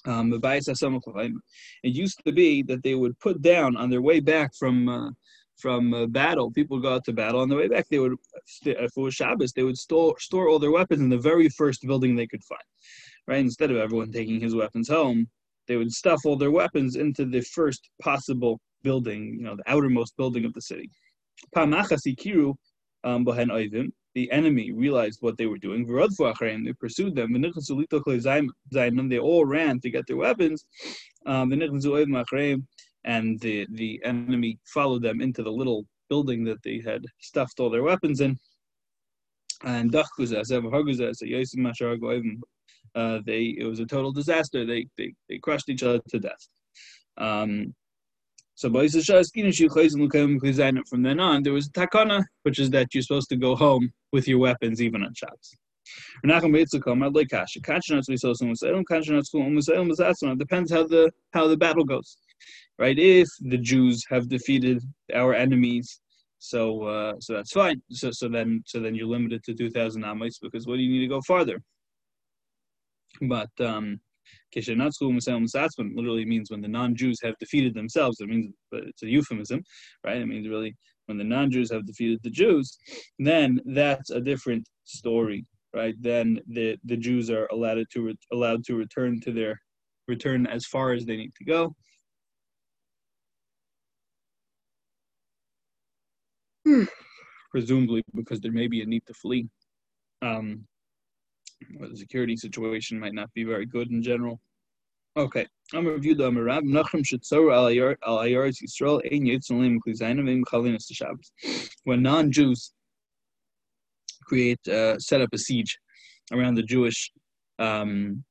Um, 0.05 0.33
it 0.33 1.33
used 1.83 2.21
to 2.25 2.33
be 2.33 2.63
that 2.63 2.83
they 2.83 2.95
would 2.95 3.19
put 3.19 3.43
down 3.43 3.77
on 3.77 3.91
their 3.91 4.03
way 4.03 4.21
back 4.21 4.55
from 4.55 4.89
uh, 4.89 5.11
from 5.57 5.95
uh, 5.95 6.07
battle, 6.07 6.51
people 6.51 6.81
go 6.81 6.95
out 6.95 7.05
to 7.05 7.13
battle. 7.13 7.41
On 7.41 7.49
the 7.49 7.57
way 7.57 7.69
back, 7.69 7.89
they 7.89 7.99
would, 7.99 8.15
if 8.65 8.93
it 8.97 8.97
was 8.97 9.15
Shabbos, 9.15 9.53
they 9.53 9.63
would 9.63 9.79
store 9.79 10.19
store 10.19 10.49
all 10.49 10.59
their 10.59 10.71
weapons 10.71 11.01
in 11.01 11.09
the 11.09 11.19
very 11.19 11.49
first 11.49 11.87
building 11.87 12.15
they 12.15 12.27
could 12.27 12.45
find. 12.45 12.61
Right, 13.27 13.41
instead 13.41 13.71
of 13.71 13.77
everyone 13.77 14.13
taking 14.13 14.41
his 14.41 14.55
weapons 14.55 14.89
home, 14.89 15.29
they 15.67 15.77
would 15.77 15.93
stuff 15.93 16.21
all 16.25 16.37
their 16.37 16.51
weapons 16.51 16.97
into 16.97 17.25
the 17.25 17.41
first 17.41 17.91
possible 18.03 18.61
building, 18.83 19.37
you 19.39 19.45
know, 19.45 19.57
the 19.57 19.71
outermost 19.71 20.17
building 20.17 20.45
of 20.45 20.55
the 20.55 20.61
city. 20.61 20.91
Um, 23.05 23.25
the 23.25 24.31
enemy 24.33 24.73
realized 24.73 25.19
what 25.21 25.37
they 25.37 25.47
were 25.47 25.59
doing. 25.59 25.87
They 25.87 26.73
pursued 26.73 27.15
them. 27.15 29.09
They 29.09 29.19
all 29.19 29.45
ran 29.45 29.81
to 29.81 29.91
get 29.91 30.07
their 30.07 30.17
weapons. 30.17 30.65
Um, 31.27 31.53
and 31.53 33.41
the, 33.41 33.67
the 33.73 34.01
enemy 34.05 34.59
followed 34.65 35.03
them 35.03 35.21
into 35.21 35.43
the 35.43 35.53
little 35.53 35.85
building 36.09 36.45
that 36.45 36.63
they 36.63 36.81
had 36.85 37.05
stuffed 37.21 37.61
all 37.61 37.71
their 37.71 37.83
weapons 37.83 38.21
in. 38.21 38.39
And 39.65 39.93
uh, 42.97 43.21
they 43.25 43.55
it 43.59 43.65
was 43.65 43.81
a 43.81 43.87
total 43.87 44.13
disaster. 44.13 44.65
They 44.65 44.87
they, 44.99 45.13
they 45.29 45.39
crushed 45.39 45.69
each 45.69 45.83
other 45.83 46.01
to 46.09 46.19
death. 46.19 46.49
Um, 47.19 47.75
so 48.55 48.71
from 48.71 48.89
then 51.03 51.21
on, 51.21 51.43
there 51.43 51.53
was 51.53 51.67
a 51.67 51.73
takana, 51.73 52.25
which 52.45 52.59
is 52.59 52.71
that 52.71 52.95
you're 52.95 53.03
supposed 53.03 53.29
to 53.29 53.37
go 53.37 53.55
home 53.55 53.93
with 54.13 54.27
your 54.27 54.39
weapons 54.39 54.81
even 54.81 55.03
on 55.05 55.13
Shabbos. 55.15 55.55
Depends 60.39 60.73
how 60.73 60.87
the 60.87 61.11
how 61.33 61.47
the 61.49 61.57
battle 61.57 61.85
goes 61.85 62.17
right? 62.79 62.99
If 62.99 63.29
the 63.41 63.59
Jews 63.59 64.05
have 64.11 64.29
defeated 64.29 64.83
our 65.15 65.35
enemies 65.35 66.01
So 66.39 66.83
uh, 66.83 67.15
so 67.21 67.35
that's 67.35 67.53
fine. 67.53 67.81
So 67.91 68.11
so 68.13 68.29
then 68.29 68.63
so 68.67 68.81
then 68.81 68.95
you're 68.95 69.07
limited 69.09 69.43
to 69.45 69.55
two 69.55 69.71
thousand 69.71 70.05
amos 70.05 70.39
because 70.39 70.67
what 70.67 70.77
do 70.77 70.83
you 70.83 70.93
need 70.93 71.01
to 71.01 71.09
go 71.15 71.21
farther? 71.23 71.59
But 73.23 73.51
um, 73.61 74.01
literally 75.95 76.25
means 76.25 76.51
when 76.51 76.61
the 76.61 76.69
non-Jews 76.69 77.19
have 77.23 77.35
defeated 77.39 77.75
themselves. 77.75 78.21
It 78.21 78.29
means, 78.29 78.53
but 78.71 78.85
it's 78.85 79.03
a 79.03 79.09
euphemism, 79.09 79.63
right? 80.05 80.19
It 80.19 80.27
means 80.27 80.49
really 80.49 80.75
when 81.07 81.19
the 81.19 81.25
non-Jews 81.25 81.71
have 81.71 81.87
defeated 81.87 82.21
the 82.23 82.31
Jews, 82.31 82.77
then 83.19 83.61
that's 83.67 84.11
a 84.11 84.21
different 84.21 84.69
story, 84.85 85.45
right? 85.75 85.95
Then 86.01 86.41
the 86.49 86.77
the 86.85 86.97
Jews 86.97 87.31
are 87.31 87.47
allowed 87.53 87.85
to 87.93 88.03
re- 88.03 88.19
allowed 88.33 88.65
to 88.65 88.75
return 88.75 89.21
to 89.23 89.33
their 89.33 89.61
return 90.09 90.47
as 90.47 90.67
far 90.67 90.93
as 90.93 91.05
they 91.05 91.17
need 91.17 91.33
to 91.37 91.45
go. 91.45 91.75
Presumably 97.51 98.03
because 98.15 98.41
there 98.41 98.53
may 98.53 98.67
be 98.67 98.83
a 98.83 98.87
need 98.87 99.03
to 99.07 99.15
flee. 99.15 99.49
Um, 100.23 100.67
the 101.61 101.97
security 101.97 102.37
situation 102.37 102.99
might 102.99 103.15
not 103.15 103.33
be 103.35 103.45
very 103.45 103.67
good 103.67 103.91
in 103.91 104.03
general. 104.03 104.41
Okay. 105.17 105.47
Reviewed 105.73 106.19
the 106.19 106.31
Shetzor 106.31 107.53
al 107.53 108.19
Ayaris 108.19 108.63
Yisrael 108.63 109.01
Ein 109.11 109.27
Shabbos. 110.95 111.33
When 111.85 112.03
non-Jews 112.03 112.73
create 114.25 114.67
uh, 114.69 114.99
set 114.99 115.21
up 115.21 115.31
a 115.33 115.39
siege 115.39 115.79
around 116.33 116.57
the 116.57 116.63
Jewish 116.63 117.11
um, 117.59 118.23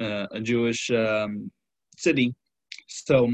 uh, 0.00 0.26
a 0.32 0.40
Jewish 0.40 0.90
um, 0.90 1.50
city, 1.96 2.34
so 2.86 3.32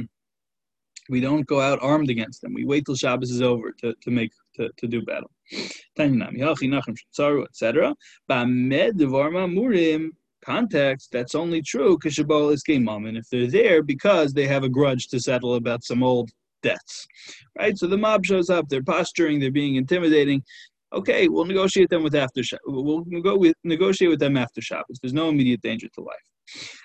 we 1.10 1.20
don't 1.20 1.46
go 1.46 1.60
out 1.60 1.78
armed 1.82 2.10
against 2.10 2.42
them. 2.42 2.54
We 2.54 2.64
wait 2.64 2.86
till 2.86 2.94
Shabbos 2.94 3.30
is 3.30 3.42
over 3.42 3.72
to, 3.80 3.94
to 4.02 4.10
make 4.10 4.30
to, 4.56 4.70
to 4.76 4.86
do 4.86 5.02
battle. 5.02 5.30
etc. 7.44 7.94
Context, 10.44 11.08
that's 11.10 11.34
only 11.34 11.62
true 11.62 11.98
Shabbat 12.04 12.52
is 12.52 12.62
and 13.06 13.16
if 13.16 13.28
they're 13.30 13.46
there 13.46 13.82
because 13.82 14.34
they 14.34 14.46
have 14.46 14.62
a 14.62 14.68
grudge 14.68 15.08
to 15.08 15.18
settle 15.18 15.54
about 15.54 15.84
some 15.84 16.02
old 16.02 16.30
debts. 16.62 17.06
Right? 17.58 17.78
So 17.78 17.86
the 17.86 17.96
mob 17.96 18.26
shows 18.26 18.50
up, 18.50 18.68
they're 18.68 18.82
posturing, 18.82 19.40
they're 19.40 19.50
being 19.50 19.76
intimidating. 19.76 20.42
Okay, 20.92 21.28
we'll 21.28 21.46
negotiate 21.46 21.88
them 21.88 22.02
with 22.02 22.14
after 22.14 22.42
we'll 22.66 23.00
go 23.22 23.36
with 23.36 23.56
negotiate 23.64 24.10
with 24.10 24.20
them 24.20 24.36
after 24.36 24.60
Shabbos. 24.60 24.98
There's 25.00 25.14
no 25.14 25.30
immediate 25.30 25.62
danger 25.62 25.88
to 25.94 26.00
life. 26.02 26.28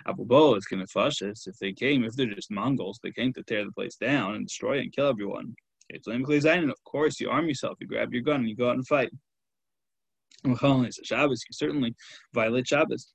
Abu 0.07 0.25
Bo 0.25 0.55
is 0.55 0.65
going 0.65 0.79
to 0.79 0.87
fascists. 0.87 1.45
If 1.45 1.57
they 1.57 1.73
came, 1.73 2.03
if 2.03 2.15
they're 2.15 2.33
just 2.33 2.49
Mongols, 2.49 2.99
they 3.03 3.11
came 3.11 3.33
to 3.33 3.43
tear 3.43 3.65
the 3.65 3.71
place 3.71 3.97
down 3.97 4.35
and 4.35 4.47
destroy 4.47 4.79
and 4.79 4.91
kill 4.91 5.07
everyone. 5.07 5.53
And 5.91 6.69
of 6.69 6.83
course, 6.83 7.19
you 7.19 7.29
arm 7.29 7.47
yourself, 7.47 7.77
you 7.79 7.87
grab 7.87 8.13
your 8.13 8.23
gun, 8.23 8.41
and 8.41 8.49
you 8.49 8.55
go 8.55 8.69
out 8.69 8.75
and 8.75 8.87
fight. 8.87 9.09
Shabbos, 11.03 11.43
you 11.49 11.53
certainly 11.53 11.95
violate 12.33 12.67
Shabbos. 12.67 13.11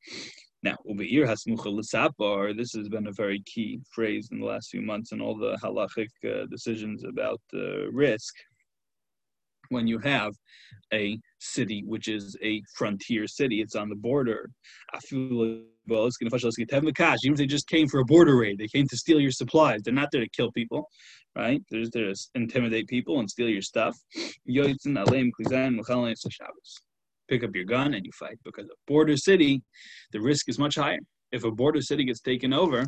Now, 0.63 0.77
this 0.87 2.73
has 2.73 2.89
been 2.89 3.07
a 3.07 3.13
very 3.13 3.43
key 3.45 3.81
phrase 3.93 4.29
in 4.33 4.41
the 4.41 4.47
last 4.47 4.71
few 4.71 4.81
months 4.83 5.13
in 5.13 5.21
all 5.21 5.37
the 5.37 5.59
halachic 5.63 6.09
uh, 6.25 6.47
decisions 6.47 7.05
about 7.05 7.41
uh, 7.55 7.91
risk 7.93 8.35
when 9.69 9.87
you 9.87 9.99
have 9.99 10.35
a 10.93 11.19
city 11.39 11.83
which 11.87 12.09
is 12.09 12.37
a 12.43 12.63
frontier 12.75 13.27
city, 13.27 13.61
it's 13.61 13.75
on 13.75 13.89
the 13.89 13.95
border. 13.95 14.51
Even 15.89 16.11
if 16.11 17.37
they 17.37 17.47
just 17.47 17.69
came 17.69 17.89
for 17.89 18.01
a 18.01 18.05
border 18.05 18.37
raid, 18.37 18.59
they 18.59 18.69
came 18.69 18.87
to 18.89 18.97
steal 18.97 19.21
your 19.21 19.31
supplies. 19.31 19.83
They're 19.83 19.95
not 19.95 20.11
there 20.11 20.23
to 20.23 20.29
kill 20.29 20.53
people, 20.53 20.89
right? 21.37 21.63
They're 21.71 21.85
there 21.93 22.13
to 22.13 22.21
intimidate 22.35 22.89
people 22.89 23.21
and 23.21 23.31
steal 23.31 23.49
your 23.49 23.63
stuff. 23.63 23.97
Pick 27.29 27.43
up 27.43 27.55
your 27.55 27.65
gun 27.65 27.95
and 27.95 28.05
you 28.05 28.13
fight 28.13 28.39
because 28.45 28.67
a 28.67 28.77
border 28.87 29.17
city, 29.17 29.63
the 30.13 30.21
risk 30.21 30.49
is 30.49 30.59
much 30.59 30.77
higher. 30.77 30.99
If 31.33 31.45
a 31.45 31.51
border 31.51 31.83
city 31.83 32.05
gets 32.05 32.21
taken 32.21 32.53
over, 32.53 32.85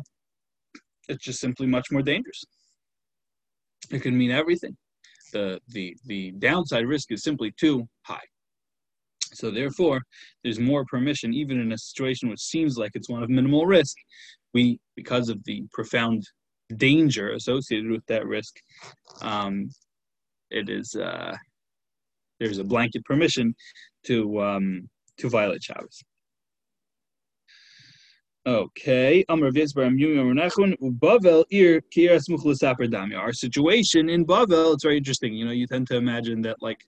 it's 1.09 1.23
just 1.23 1.39
simply 1.39 1.67
much 1.67 1.91
more 1.91 2.01
dangerous. 2.01 2.43
It 3.89 4.01
can 4.01 4.17
mean 4.17 4.31
everything 4.31 4.77
the, 5.31 5.59
the, 5.69 5.95
the 6.05 6.31
downside 6.31 6.85
risk 6.85 7.11
is 7.11 7.23
simply 7.23 7.51
too 7.51 7.87
high. 8.03 8.23
So 9.33 9.51
therefore, 9.51 10.01
there's 10.43 10.59
more 10.59 10.85
permission, 10.85 11.33
even 11.33 11.59
in 11.59 11.71
a 11.71 11.77
situation 11.77 12.29
which 12.29 12.41
seems 12.41 12.77
like 12.77 12.91
it's 12.95 13.09
one 13.09 13.23
of 13.23 13.29
minimal 13.29 13.65
risk. 13.65 13.95
We, 14.53 14.79
because 14.95 15.29
of 15.29 15.43
the 15.43 15.63
profound 15.71 16.23
danger 16.75 17.31
associated 17.31 17.91
with 17.91 18.05
that 18.07 18.25
risk, 18.25 18.55
um, 19.21 19.69
it 20.49 20.69
is 20.69 20.95
uh, 20.95 21.35
there's 22.39 22.59
a 22.59 22.63
blanket 22.63 23.03
permission 23.05 23.55
to 24.05 24.41
um, 24.41 24.89
to 25.17 25.29
violate 25.29 25.63
Shabbos. 25.63 26.03
Okay. 28.47 29.25
Our 29.27 29.51
situation 33.33 34.09
in 34.09 34.25
Bavel, 34.25 34.73
it's 34.73 34.83
very 34.83 34.97
interesting. 34.97 35.33
You 35.33 35.43
know, 35.45 35.51
you 35.51 35.67
tend 35.67 35.87
to 35.87 35.97
imagine 35.97 36.41
that 36.43 36.55
like 36.61 36.85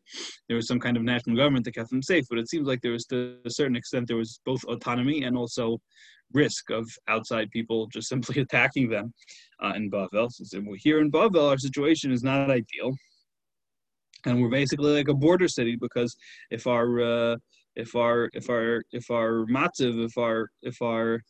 there 0.48 0.56
was 0.56 0.68
some 0.68 0.80
kind 0.80 0.96
of 0.96 1.04
national 1.04 1.36
government 1.36 1.66
that 1.66 1.76
kept 1.76 1.90
them 1.90 2.02
safe, 2.02 2.24
but 2.30 2.40
it 2.40 2.50
seems 2.50 2.66
like 2.66 2.82
there 2.82 2.94
was 2.94 3.04
to 3.08 3.40
a 3.44 3.50
certain 3.50 3.76
extent 3.76 4.08
there 4.08 4.16
was 4.16 4.40
both 4.46 4.64
autonomy 4.66 5.24
and 5.24 5.36
also 5.36 5.82
risk 6.32 6.70
of 6.70 6.90
outside 7.10 7.52
people 7.52 7.88
just 7.88 8.08
simply 8.14 8.42
attacking 8.42 8.90
them 8.90 9.14
uh, 9.62 9.74
in 9.76 9.92
Bavel. 9.92 10.32
So 10.32 10.64
here 10.78 11.02
in 11.02 11.12
Bavel, 11.12 11.50
our 11.50 11.58
situation 11.58 12.14
is 12.14 12.24
not 12.24 12.50
ideal, 12.50 12.96
and 14.26 14.42
we're 14.42 14.48
basically 14.48 14.96
like 14.96 15.10
a 15.10 15.14
border 15.14 15.50
city 15.50 15.76
because 15.76 16.16
if 16.52 16.68
our 16.68 17.02
uh, 17.02 17.36
if 17.76 17.98
our 17.98 18.30
if 18.32 18.50
our 18.50 18.82
if 18.94 19.12
our 19.12 19.46
matziv, 19.48 20.02
if 20.06 20.18
our 20.18 20.50
if 20.62 20.82
our 20.82 21.22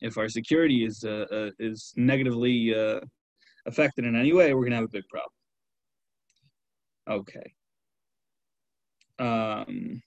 if 0.00 0.18
our 0.18 0.28
security 0.28 0.84
is 0.84 1.04
uh, 1.04 1.26
uh, 1.32 1.50
is 1.58 1.92
negatively 1.96 2.74
uh, 2.74 3.00
affected 3.66 4.04
in 4.04 4.16
any 4.16 4.32
way, 4.32 4.54
we're 4.54 4.64
gonna 4.64 4.76
have 4.76 4.84
a 4.84 4.88
big 4.88 5.04
problem. 5.08 5.30
Okay. 7.08 7.54
Um, 9.18 10.02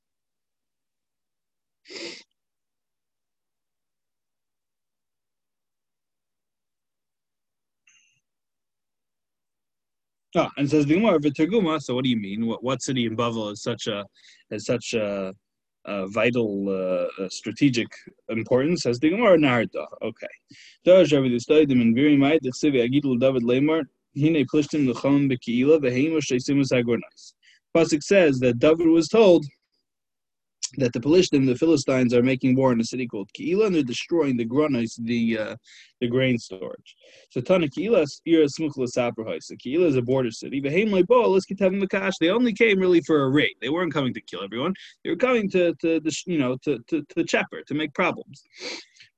Oh, 10.36 10.48
and 10.58 10.70
says 10.70 10.86
the 10.86 10.94
Gemara 10.94 11.80
So 11.80 11.96
what 11.96 12.04
do 12.04 12.10
you 12.10 12.18
mean? 12.18 12.46
What 12.46 12.64
what 12.64 12.84
city 12.84 13.06
in 13.08 13.18
Bavel 13.18 13.52
is 13.52 13.64
such 13.64 13.88
a 13.88 14.06
is 14.52 14.66
such 14.66 14.94
a 14.94 15.34
uh, 15.86 16.08
vital 16.08 16.70
uh, 16.70 17.24
uh, 17.24 17.30
strategic 17.30 17.88
importance 18.30 18.86
as 18.86 19.00
the 19.00 19.10
Gemara 19.10 19.38
Narda. 19.38 19.86
Okay. 20.02 20.28
Pasuk 27.76 28.04
says 28.04 28.40
that 28.40 28.60
David 28.60 28.88
was 28.88 29.08
told 29.08 29.46
that 30.78 30.94
the 30.94 31.00
Pelishtim, 31.00 31.46
the 31.46 31.56
Philistines, 31.56 32.14
are 32.14 32.22
making 32.22 32.56
war 32.56 32.72
in 32.72 32.80
a 32.80 32.84
city 32.84 33.08
called 33.08 33.30
Keila, 33.38 33.68
and 33.68 33.76
they're 33.76 33.84
destroying 33.84 34.38
the 34.38 34.46
granos, 34.46 34.96
the 35.00 35.38
uh, 35.38 35.56
the 36.00 36.08
grain 36.08 36.38
storage. 36.38 36.96
So 37.32 37.42
Tana 37.42 37.68
Keila 37.68 38.06
Ira 38.28 38.46
Smuchla 38.46 38.88
So 38.88 39.56
Keila 39.56 39.88
is 39.88 39.96
a 39.96 40.02
border 40.02 40.32
city. 40.32 40.62
Behaim 40.62 40.90
Leibo, 40.90 41.28
let's 41.28 41.46
get 41.46 41.60
having 41.60 41.82
Makash. 41.82 42.14
They 42.20 42.30
only 42.30 42.54
came 42.54 42.80
really 42.80 43.02
for 43.02 43.24
a 43.24 43.30
raid. 43.30 43.56
They 43.62 43.70
weren't 43.70 43.94
coming 43.94 44.14
to 44.14 44.22
kill 44.22 44.44
everyone. 44.44 44.74
They 45.04 45.10
were 45.10 45.16
coming 45.16 45.50
to 45.52 45.74
to 45.82 46.00
the 46.00 46.24
you 46.26 46.38
know 46.38 46.58
to 46.64 46.80
to, 46.88 47.04
to 47.16 47.24
chapper 47.24 47.62
to 47.68 47.74
make 47.74 47.94
problems. 47.94 48.44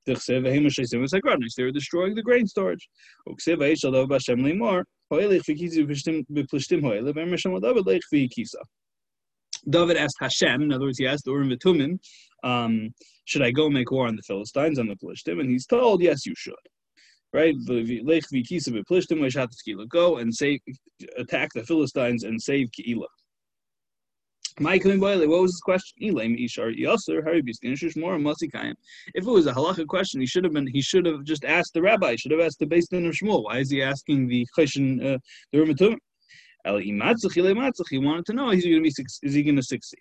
They 0.06 0.14
were 0.14 1.72
destroying 1.72 2.16
the 2.16 2.24
grain 2.24 2.48
storage. 2.48 2.90
David 9.70 9.98
asked 9.98 10.18
Hashem, 10.20 10.62
in 10.62 10.74
other 10.74 10.86
words, 10.86 10.98
he 10.98 11.08
asked 11.08 11.28
Urim 11.28 11.50
Vitumim, 11.50 12.00
um, 12.44 12.94
should 13.26 13.42
I 13.42 13.52
go 13.52 13.70
make 13.70 13.92
war 13.92 14.08
on 14.08 14.16
the 14.16 14.24
Philistines, 14.24 14.80
on 14.80 14.88
the 14.88 14.96
Plishtim? 14.96 15.40
And 15.40 15.50
he's 15.50 15.66
told, 15.66 16.02
yes, 16.02 16.26
you 16.26 16.34
should. 16.36 16.54
Right? 17.34 17.56
Go 19.90 20.18
and 20.18 20.36
save, 20.36 20.60
attack 21.18 21.50
the 21.54 21.64
Philistines 21.64 22.24
and 22.24 22.42
save 22.42 22.68
Ke'ilah. 22.74 23.08
What 24.60 24.86
was 24.86 25.52
his 25.52 25.62
question? 25.62 25.94
If 25.98 26.18
it 29.16 29.24
was 29.24 29.48
a 29.48 29.54
halacha 29.54 29.88
question, 29.88 30.20
he 30.20 30.28
should 30.28 30.44
have 30.44 30.52
been. 30.54 30.68
He 30.68 30.82
should 30.82 31.06
have 31.06 31.24
just 31.24 31.46
asked 31.46 31.74
the 31.74 31.82
rabbi. 31.82 32.12
He 32.12 32.18
should 32.18 32.32
have 32.32 32.42
asked 32.42 32.60
the 32.60 32.66
Din 32.66 33.06
of 33.06 33.14
Shmuel. 33.14 33.44
Why 33.46 33.60
is 33.60 33.72
he 33.72 33.82
asking 33.82 34.28
the 34.28 34.46
question, 34.54 35.00
uh, 35.02 35.18
the 35.54 35.60
Rimatum? 35.60 35.96
He 36.66 37.98
wanted 37.98 38.26
to 38.26 38.34
know 38.34 38.52
is 38.52 38.64
he 38.64 38.72
going 38.72 38.84
to 38.84 38.90
be 38.90 38.94
is 39.24 39.34
he 39.34 39.44
going 39.44 39.56
to 39.56 39.64
succeed? 39.64 40.00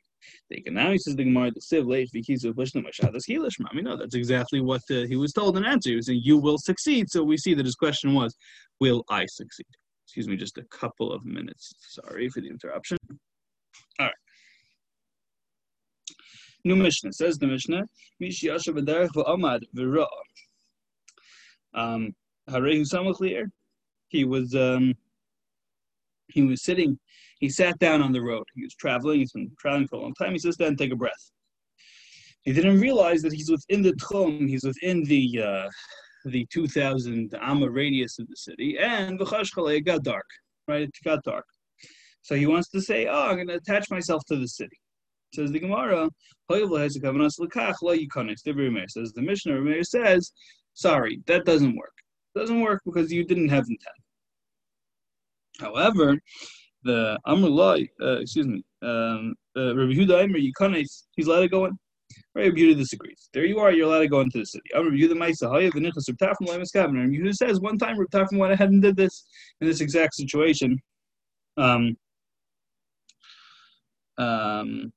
Now 0.66 0.92
he 0.92 0.98
says 0.98 1.16
the 1.16 1.24
Gemara 1.24 1.50
the 1.52 1.60
Siv 1.60 1.82
of 1.82 2.56
Lishna 2.56 2.84
Mashadas 2.84 3.22
Hilish. 3.28 3.54
I 3.66 3.74
mean, 3.74 3.84
no, 3.84 3.96
that's 3.96 4.14
exactly 4.14 4.60
what 4.60 4.82
uh, 4.90 5.06
he 5.06 5.16
was 5.16 5.32
told 5.32 5.56
in 5.56 5.64
answer. 5.64 5.90
He 5.90 5.96
was 5.96 6.06
saying, 6.06 6.20
"You 6.22 6.36
will 6.38 6.58
succeed." 6.58 7.10
So 7.10 7.22
we 7.22 7.36
see 7.36 7.54
that 7.54 7.64
his 7.64 7.74
question 7.74 8.14
was, 8.14 8.36
"Will 8.80 9.04
I 9.08 9.26
succeed?" 9.26 9.66
Excuse 10.06 10.28
me, 10.28 10.36
just 10.36 10.58
a 10.58 10.64
couple 10.64 11.12
of 11.12 11.24
minutes. 11.24 11.72
Sorry 11.88 12.28
for 12.28 12.40
the 12.40 12.48
interruption. 12.48 12.98
All 13.98 14.06
right. 14.06 14.14
New 16.64 16.76
Mishnah 16.76 17.12
says 17.12 17.38
the 17.38 17.46
Mishnah, 17.46 17.84
Mish 18.18 18.42
Yasha 18.42 18.72
B'derech 18.72 19.10
V'amad 19.14 19.60
V'ra. 19.74 20.06
Um, 21.72 22.14
he 24.08 24.24
was 24.24 24.54
um, 24.54 24.94
he 26.32 26.42
was 26.42 26.64
sitting, 26.64 26.98
he 27.40 27.48
sat 27.48 27.78
down 27.78 28.02
on 28.02 28.12
the 28.12 28.20
road. 28.20 28.44
He 28.54 28.62
was 28.62 28.74
traveling, 28.74 29.20
he's 29.20 29.32
been 29.32 29.50
traveling 29.58 29.88
for 29.88 29.96
a 29.96 30.00
long 30.00 30.14
time. 30.14 30.32
He 30.32 30.38
sits 30.38 30.56
down 30.56 30.68
and 30.68 30.78
take 30.78 30.92
a 30.92 30.96
breath. 30.96 31.30
He 32.42 32.52
didn't 32.52 32.80
realize 32.80 33.22
that 33.22 33.32
he's 33.32 33.50
within 33.50 33.82
the 33.82 33.92
Tchum, 33.92 34.48
he's 34.48 34.64
within 34.64 35.04
the 35.04 35.42
uh, 35.42 35.68
the 36.26 36.46
2,000 36.52 37.34
Amma 37.40 37.70
radius 37.70 38.18
of 38.18 38.28
the 38.28 38.36
city, 38.36 38.78
and 38.78 39.20
it 39.20 39.84
got 39.84 40.02
dark, 40.02 40.26
right? 40.68 40.82
It 40.82 40.90
got 41.04 41.22
dark. 41.24 41.46
So 42.22 42.34
he 42.34 42.46
wants 42.46 42.68
to 42.70 42.82
say, 42.82 43.06
oh, 43.06 43.28
I'm 43.28 43.36
going 43.36 43.48
to 43.48 43.54
attach 43.54 43.90
myself 43.90 44.22
to 44.26 44.36
the 44.36 44.48
city. 44.48 44.78
Says 45.34 45.50
the 45.52 45.58
Gemara, 45.58 46.10
says 46.50 46.94
the 49.12 49.22
Mishnah, 49.22 49.84
says, 49.84 50.32
sorry, 50.74 51.20
that 51.26 51.44
doesn't 51.44 51.76
work. 51.76 51.94
It 52.34 52.38
doesn't 52.38 52.60
work 52.60 52.82
because 52.84 53.12
you 53.12 53.24
didn't 53.24 53.48
have 53.48 53.64
intent. 53.68 53.96
However, 55.60 56.18
the 56.84 57.18
Amrullah, 57.26 57.86
uh, 58.02 58.20
excuse 58.20 58.46
me, 58.46 58.64
um, 58.82 59.34
uh, 59.56 59.76
Rabbi 59.76 59.92
Huda 59.92 60.22
Aimer, 60.22 60.38
he's 60.38 61.26
allowed 61.26 61.40
to 61.40 61.48
go 61.48 61.66
in. 61.66 61.78
Rabbi 62.34 62.56
Yehuda 62.56 62.76
disagrees. 62.76 63.28
There 63.32 63.44
you 63.44 63.58
are, 63.58 63.72
you're 63.72 63.86
allowed 63.86 64.00
to 64.00 64.08
go 64.08 64.20
into 64.20 64.38
the 64.38 64.46
city. 64.46 64.64
Rabbi 64.74 64.88
Yehuda 64.90 65.12
Maisa 65.12 65.50
Hayav 65.50 65.74
and 65.74 65.86
Nichas 65.86 66.08
Rabbi 66.08 66.32
Tarfon 66.32 66.48
Lemus 66.48 66.74
Kavner. 66.74 67.00
Rabbi 67.00 67.14
Yehuda 67.14 67.34
says 67.34 67.60
one 67.60 67.78
time 67.78 67.96
Tarfon 68.12 68.38
went 68.38 68.52
ahead 68.52 68.70
and 68.70 68.82
did 68.82 68.96
this 68.96 69.26
in 69.60 69.66
this 69.66 69.80
exact 69.80 70.14
situation. 70.14 70.78
Um, 71.56 71.96
um, 74.18 74.92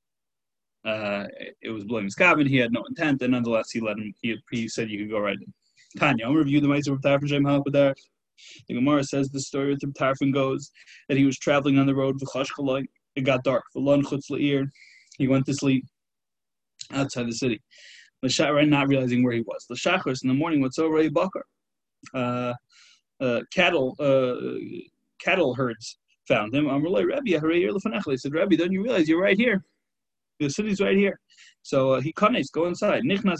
uh, 0.86 1.26
it 1.62 1.70
was 1.70 1.86
Blameless 1.86 2.16
Kavin. 2.16 2.48
He 2.48 2.58
had 2.58 2.72
no 2.72 2.84
intent, 2.90 3.22
and 3.22 3.32
nonetheless, 3.32 3.72
he 3.72 3.80
let 3.80 3.98
him. 3.98 4.14
He, 4.22 4.38
he 4.52 4.68
said 4.68 4.90
you 4.90 5.00
could 5.00 5.12
go 5.12 5.20
right 5.20 5.38
in. 5.38 5.54
Tanya, 5.98 6.28
the 6.28 6.68
Maisa 6.68 6.90
Rabbi 6.90 7.08
Tarfon 7.08 7.30
Shem 7.30 7.44
Halakadar. 7.44 7.96
The 8.68 8.76
Gemara 8.76 9.04
says 9.04 9.30
the 9.30 9.40
story 9.40 9.70
with 9.70 9.80
the 9.80 9.88
Tarfon 9.88 10.34
goes 10.34 10.72
that 11.10 11.18
he 11.18 11.26
was 11.26 11.38
traveling 11.38 11.78
on 11.78 11.88
the 11.88 11.96
road. 11.96 12.20
It 13.16 13.22
got 13.22 13.44
dark. 13.44 13.64
He 13.74 15.28
went 15.28 15.46
to 15.46 15.54
sleep 15.54 15.86
outside 16.92 17.28
the 17.28 17.34
city. 17.34 17.62
L'shachar, 18.24 18.68
not 18.68 18.88
realizing 18.88 19.24
where 19.24 19.34
he 19.34 19.42
was. 19.42 19.66
The 19.68 19.76
L'shachar, 19.76 20.16
in 20.24 20.30
the 20.30 20.34
morning, 20.34 20.62
what's 20.62 20.80
over 20.80 20.98
a 21.00 21.10
bakar? 21.10 21.46
Uh, 22.14 22.54
uh, 23.22 23.42
cattle, 23.54 23.96
uh, 24.00 24.36
cattle 25.20 25.54
herds 25.54 25.98
found 26.28 26.54
him. 26.54 26.66
He 27.26 27.38
said, 28.18 28.34
Rabbi, 28.34 28.56
don't 28.56 28.72
you 28.72 28.84
realize 28.84 29.08
you're 29.08 29.22
right 29.22 29.38
here? 29.38 29.64
The 30.40 30.50
city's 30.50 30.82
right 30.82 30.98
here. 30.98 31.20
So 31.64 31.94
uh, 31.94 32.02
he 32.02 32.12
connects, 32.14 32.52
go 32.52 32.68
inside. 32.68 33.04
He 33.04 33.08
went 33.08 33.32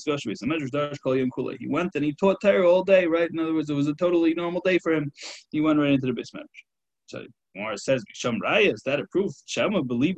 and 1.96 2.06
he 2.06 2.14
taught 2.14 2.42
Torah 2.42 2.70
all 2.70 2.84
day, 2.84 3.06
right? 3.06 3.30
In 3.30 3.38
other 3.38 3.54
words, 3.54 3.70
it 3.70 3.74
was 3.74 3.88
a 3.88 3.94
totally 3.96 4.34
normal 4.34 4.62
day 4.64 4.80
for 4.80 4.94
him. 4.94 5.12
He 5.52 5.60
went 5.60 5.78
right 5.78 5.92
into 5.92 6.08
the 6.08 6.14
base 6.14 6.32
So 7.08 7.26
Gemara 7.54 7.78
says, 7.78 8.04
Sham 8.14 8.40
Raya, 8.42 8.74
is 8.74 8.82
that 8.86 9.02
a 9.02 9.06
proof? 9.12 9.32
Shama 9.46 9.84
believe 9.84 10.16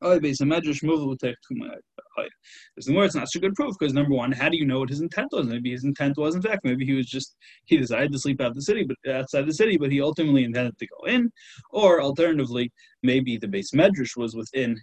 Oh, 0.00 0.20
based 0.20 0.40
Medrash 0.42 0.80
the 2.86 2.92
more 2.92 3.04
it's 3.04 3.16
not 3.16 3.28
so 3.28 3.40
good 3.40 3.54
proof 3.54 3.74
because 3.78 3.92
number 3.92 4.14
one, 4.14 4.30
how 4.30 4.48
do 4.48 4.56
you 4.56 4.64
know 4.64 4.78
what 4.78 4.90
his 4.90 5.00
intent 5.00 5.28
was? 5.32 5.48
Maybe 5.48 5.72
his 5.72 5.82
intent 5.82 6.16
was 6.16 6.36
in 6.36 6.42
fact 6.42 6.64
maybe 6.64 6.86
he 6.86 6.92
was 6.92 7.06
just 7.06 7.34
he 7.64 7.76
decided 7.76 8.12
to 8.12 8.18
sleep 8.18 8.40
out 8.40 8.54
the 8.54 8.62
city, 8.62 8.84
but 8.84 8.96
outside 9.12 9.46
the 9.46 9.54
city, 9.54 9.76
but 9.76 9.90
he 9.90 10.00
ultimately 10.00 10.44
intended 10.44 10.78
to 10.78 10.86
go 10.86 11.06
in, 11.08 11.32
or 11.70 12.00
alternatively, 12.00 12.70
maybe 13.02 13.36
the 13.36 13.48
base 13.48 13.72
Medrash 13.72 14.16
was 14.16 14.36
within 14.36 14.76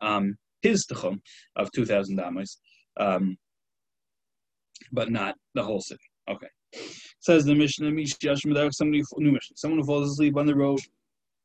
um, 0.00 0.34
his 0.64 0.86
tchum 0.86 1.20
of 1.56 1.70
two 1.72 1.84
thousand 1.84 2.16
damas, 2.16 2.58
um, 2.98 3.36
but 4.92 5.10
not 5.10 5.36
the 5.54 5.62
whole 5.62 5.80
city. 5.80 6.08
Okay. 6.28 6.48
Says 7.20 7.44
the 7.44 7.54
Mishnah, 7.54 7.86
somebody 8.72 9.02
new 9.18 9.32
Mishnah, 9.32 9.56
someone 9.56 9.80
who 9.80 9.86
falls 9.86 10.10
asleep 10.10 10.36
on 10.36 10.46
the 10.46 10.54
road 10.54 10.80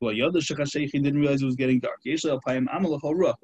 well, 0.01 0.13
Yoda 0.13 0.37
Shechashech, 0.37 0.89
he 0.91 0.99
didn't 0.99 1.19
realize 1.19 1.41
it 1.41 1.45
was 1.45 1.57
getting 1.57 1.79
dark. 1.79 1.99
When 2.03 2.23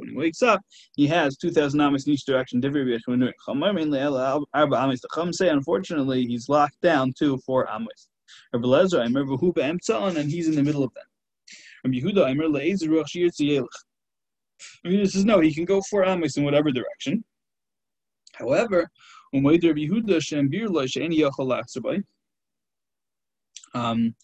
he 0.10 0.16
wakes 0.16 0.42
up, 0.42 0.62
he 0.96 1.06
has 1.08 1.36
2,000 1.36 1.82
amas 1.82 2.08
in 2.08 2.14
each 2.14 2.24
direction. 2.26 2.62
Say, 5.34 5.50
Unfortunately, 5.50 6.26
he's 6.26 6.48
locked 6.48 6.82
down 6.82 7.14
to 7.20 7.38
four 7.40 7.70
amas. 7.70 8.08
Rabbi 8.54 8.68
I 8.68 9.04
remember 9.04 9.36
be'emtzon, 9.38 10.16
and 10.16 10.32
he's 10.32 10.48
in 10.48 10.56
the 10.56 10.64
middle 10.64 10.84
of 10.84 10.94
them. 10.94 11.04
Rabbi 11.84 11.98
Yehuda, 11.98 12.26
shir 14.86 15.06
says, 15.06 15.26
no, 15.26 15.40
he 15.40 15.54
can 15.54 15.66
go 15.66 15.82
four 15.90 16.06
amas 16.06 16.38
in 16.38 16.44
whatever 16.44 16.72
direction. 16.72 17.24
However, 18.34 18.90
um, 23.74 24.16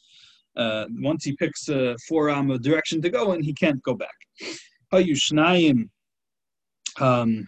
uh, 0.57 0.85
once 0.99 1.23
he 1.23 1.35
picks 1.37 1.69
a 1.69 1.95
forearm 2.07 2.51
a 2.51 2.59
direction 2.59 3.01
to 3.01 3.09
go 3.09 3.33
in, 3.33 3.41
he 3.41 3.53
can't 3.53 3.81
go 3.83 3.93
back. 3.93 4.09
Um, 6.99 7.47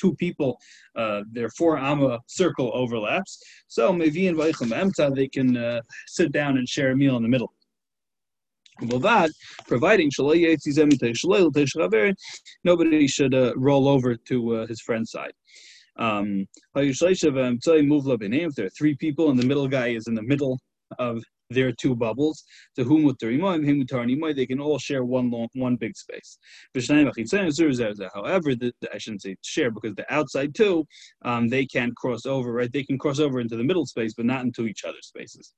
two 0.00 0.14
people, 0.14 0.58
uh, 0.96 1.22
their 1.32 1.50
four 1.50 1.76
amma 1.76 2.20
circle 2.26 2.70
overlaps. 2.72 3.42
So 3.66 3.92
they 3.92 5.28
can 5.28 5.56
uh, 5.56 5.80
sit 6.06 6.32
down 6.32 6.56
and 6.56 6.68
share 6.68 6.92
a 6.92 6.96
meal 6.96 7.16
in 7.16 7.22
the 7.22 7.28
middle. 7.28 7.52
That, 8.80 9.30
providing 9.66 10.10
nobody 12.64 13.06
should 13.08 13.34
uh, 13.34 13.52
roll 13.56 13.88
over 13.88 14.16
to 14.16 14.56
uh, 14.56 14.66
his 14.66 14.80
friend's 14.80 15.10
side. 15.10 15.32
Um, 15.98 16.46
if 18.44 18.54
there 18.54 18.66
are 18.66 18.70
three 18.78 18.96
people 18.96 19.30
and 19.30 19.38
the 19.38 19.46
middle 19.46 19.66
guy 19.66 19.88
is 19.88 20.06
in 20.06 20.14
the 20.14 20.22
middle 20.22 20.58
of 20.98 21.22
their 21.50 21.72
two 21.72 21.94
bubbles, 21.94 22.44
to 22.76 22.84
whom 22.84 23.04
the 23.04 23.14
they 24.34 24.46
can 24.46 24.60
all 24.60 24.78
share 24.78 25.04
one 25.04 25.30
long, 25.30 25.48
one 25.54 25.76
big 25.76 25.96
space. 25.96 26.38
However, 28.14 28.54
the, 28.54 28.72
I 28.92 28.98
shouldn't 28.98 29.22
say 29.22 29.36
share 29.42 29.70
because 29.70 29.94
the 29.94 30.12
outside 30.12 30.54
two, 30.54 30.86
um, 31.24 31.48
they 31.48 31.64
can't 31.66 31.96
cross 31.96 32.26
over, 32.26 32.52
right? 32.52 32.72
They 32.72 32.84
can 32.84 32.98
cross 32.98 33.18
over 33.18 33.40
into 33.40 33.56
the 33.56 33.64
middle 33.64 33.86
space, 33.86 34.14
but 34.14 34.26
not 34.26 34.44
into 34.44 34.66
each 34.66 34.84
other's 34.84 35.06
spaces. 35.06 35.54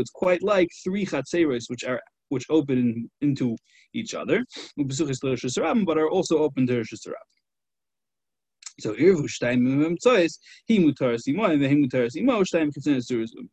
It's 0.00 0.10
quite 0.10 0.42
like 0.42 0.68
three 0.84 1.06
chatzeros, 1.06 1.64
which 1.68 1.84
are 1.84 2.00
which 2.30 2.46
open 2.48 3.10
into 3.20 3.56
each 3.92 4.14
other, 4.14 4.44
but 4.76 5.98
are 5.98 6.08
also 6.08 6.38
open 6.38 6.66
to 6.68 6.76
Rosh 6.78 6.92
so 8.80 8.94
Irvu 8.94 9.26
Shtaim 9.28 9.60
Memtzois, 9.60 10.38
he 10.66 10.78
mutaras 10.78 11.26
imo, 11.28 11.44
and 11.44 11.62
he 11.62 11.74
mutaras 11.74 12.16
imo, 12.16 12.42
Shtaim 12.42 12.72
Kitzinas 12.72 13.04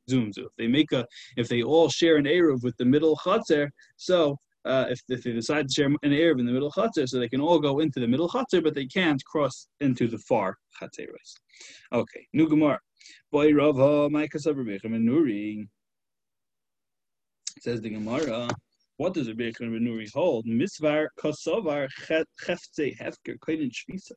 Zoom 0.09 0.31
If 0.35 0.47
they 0.57 0.67
make 0.67 0.91
a, 0.91 1.05
if 1.35 1.47
they 1.47 1.63
all 1.63 1.89
share 1.89 2.17
an 2.17 2.25
Erev 2.25 2.63
with 2.63 2.75
the 2.77 2.85
middle 2.85 3.17
Chatzer, 3.17 3.69
so 3.95 4.37
uh, 4.65 4.85
if, 4.89 4.99
if 5.09 5.23
they 5.23 5.31
decide 5.31 5.67
to 5.67 5.73
share 5.73 5.87
an 5.87 5.97
Erev 6.03 6.39
in 6.39 6.45
the 6.45 6.51
middle 6.51 6.71
Chatzer, 6.71 7.07
so 7.07 7.19
they 7.19 7.29
can 7.29 7.41
all 7.41 7.59
go 7.59 7.79
into 7.79 7.99
the 7.99 8.07
middle 8.07 8.29
Chatzer, 8.29 8.63
but 8.63 8.75
they 8.75 8.85
can't 8.85 9.23
cross 9.25 9.67
into 9.81 10.07
the 10.07 10.17
far 10.19 10.57
Chatzeros. 10.81 11.33
Okay, 11.93 12.27
New 12.33 12.47
Gemara. 12.49 12.79
Boy 13.31 13.53
Rava, 13.53 14.09
my 14.09 14.27
Kasaber 14.27 14.65
Bechem 14.65 14.95
and. 14.95 15.67
Says 17.59 17.81
the 17.81 17.89
Gemara. 17.89 18.47
What 18.97 19.13
does 19.13 19.27
Rabbi 19.27 19.51
Yechon 19.51 19.69
Nuri 19.79 20.11
hold? 20.11 20.47
Misvar 20.47 21.07
kosovar 21.19 21.87
cheftze 22.07 22.97
hefker 22.97 23.37
koinin 23.37 23.71
shvisa. 23.71 24.13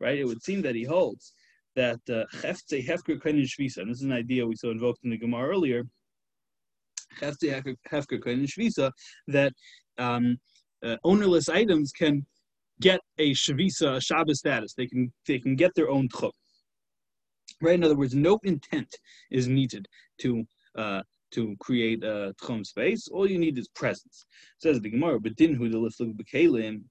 Right? 0.00 0.18
It 0.18 0.24
would 0.24 0.42
seem 0.42 0.62
that 0.62 0.74
he 0.74 0.84
holds 0.84 1.32
that 1.76 2.00
uh, 2.10 2.24
hefker 2.42 3.18
koinin 3.18 3.46
shvisa. 3.46 3.78
And 3.78 3.90
this 3.90 3.98
is 3.98 4.04
an 4.04 4.12
idea 4.12 4.46
we 4.46 4.56
saw 4.56 4.70
invoked 4.70 5.04
in 5.04 5.10
the 5.10 5.18
Gemara 5.18 5.48
earlier. 5.48 5.84
Cheftze 7.20 7.76
hefker 7.90 8.20
koinin 8.20 8.46
shvisa. 8.46 8.90
That 9.28 9.52
um, 9.98 10.38
uh, 10.82 10.96
ownerless 11.04 11.48
items 11.48 11.92
can 11.92 12.26
get 12.80 13.00
a 13.18 13.32
shvisa, 13.32 13.96
a 13.96 14.00
Shabbos 14.00 14.38
status. 14.38 14.74
They 14.74 14.86
can 14.86 15.12
they 15.26 15.38
can 15.38 15.56
get 15.56 15.74
their 15.74 15.90
own 15.90 16.08
tchum. 16.08 16.32
Right? 17.60 17.74
In 17.74 17.84
other 17.84 17.96
words, 17.96 18.14
no 18.14 18.38
intent 18.42 18.94
is 19.30 19.46
needed 19.46 19.86
to 20.18 20.44
uh, 20.76 21.02
to 21.32 21.56
create 21.60 22.02
a 22.04 22.34
tchum 22.42 22.66
space. 22.66 23.08
All 23.08 23.28
you 23.28 23.38
need 23.38 23.58
is 23.58 23.68
presence. 23.68 24.26
Says 24.58 24.80
the 24.80 24.90
Gemara, 24.90 25.20
but 25.20 25.36
didn't 25.36 25.56
who 25.56 25.68
the. 25.68 26.84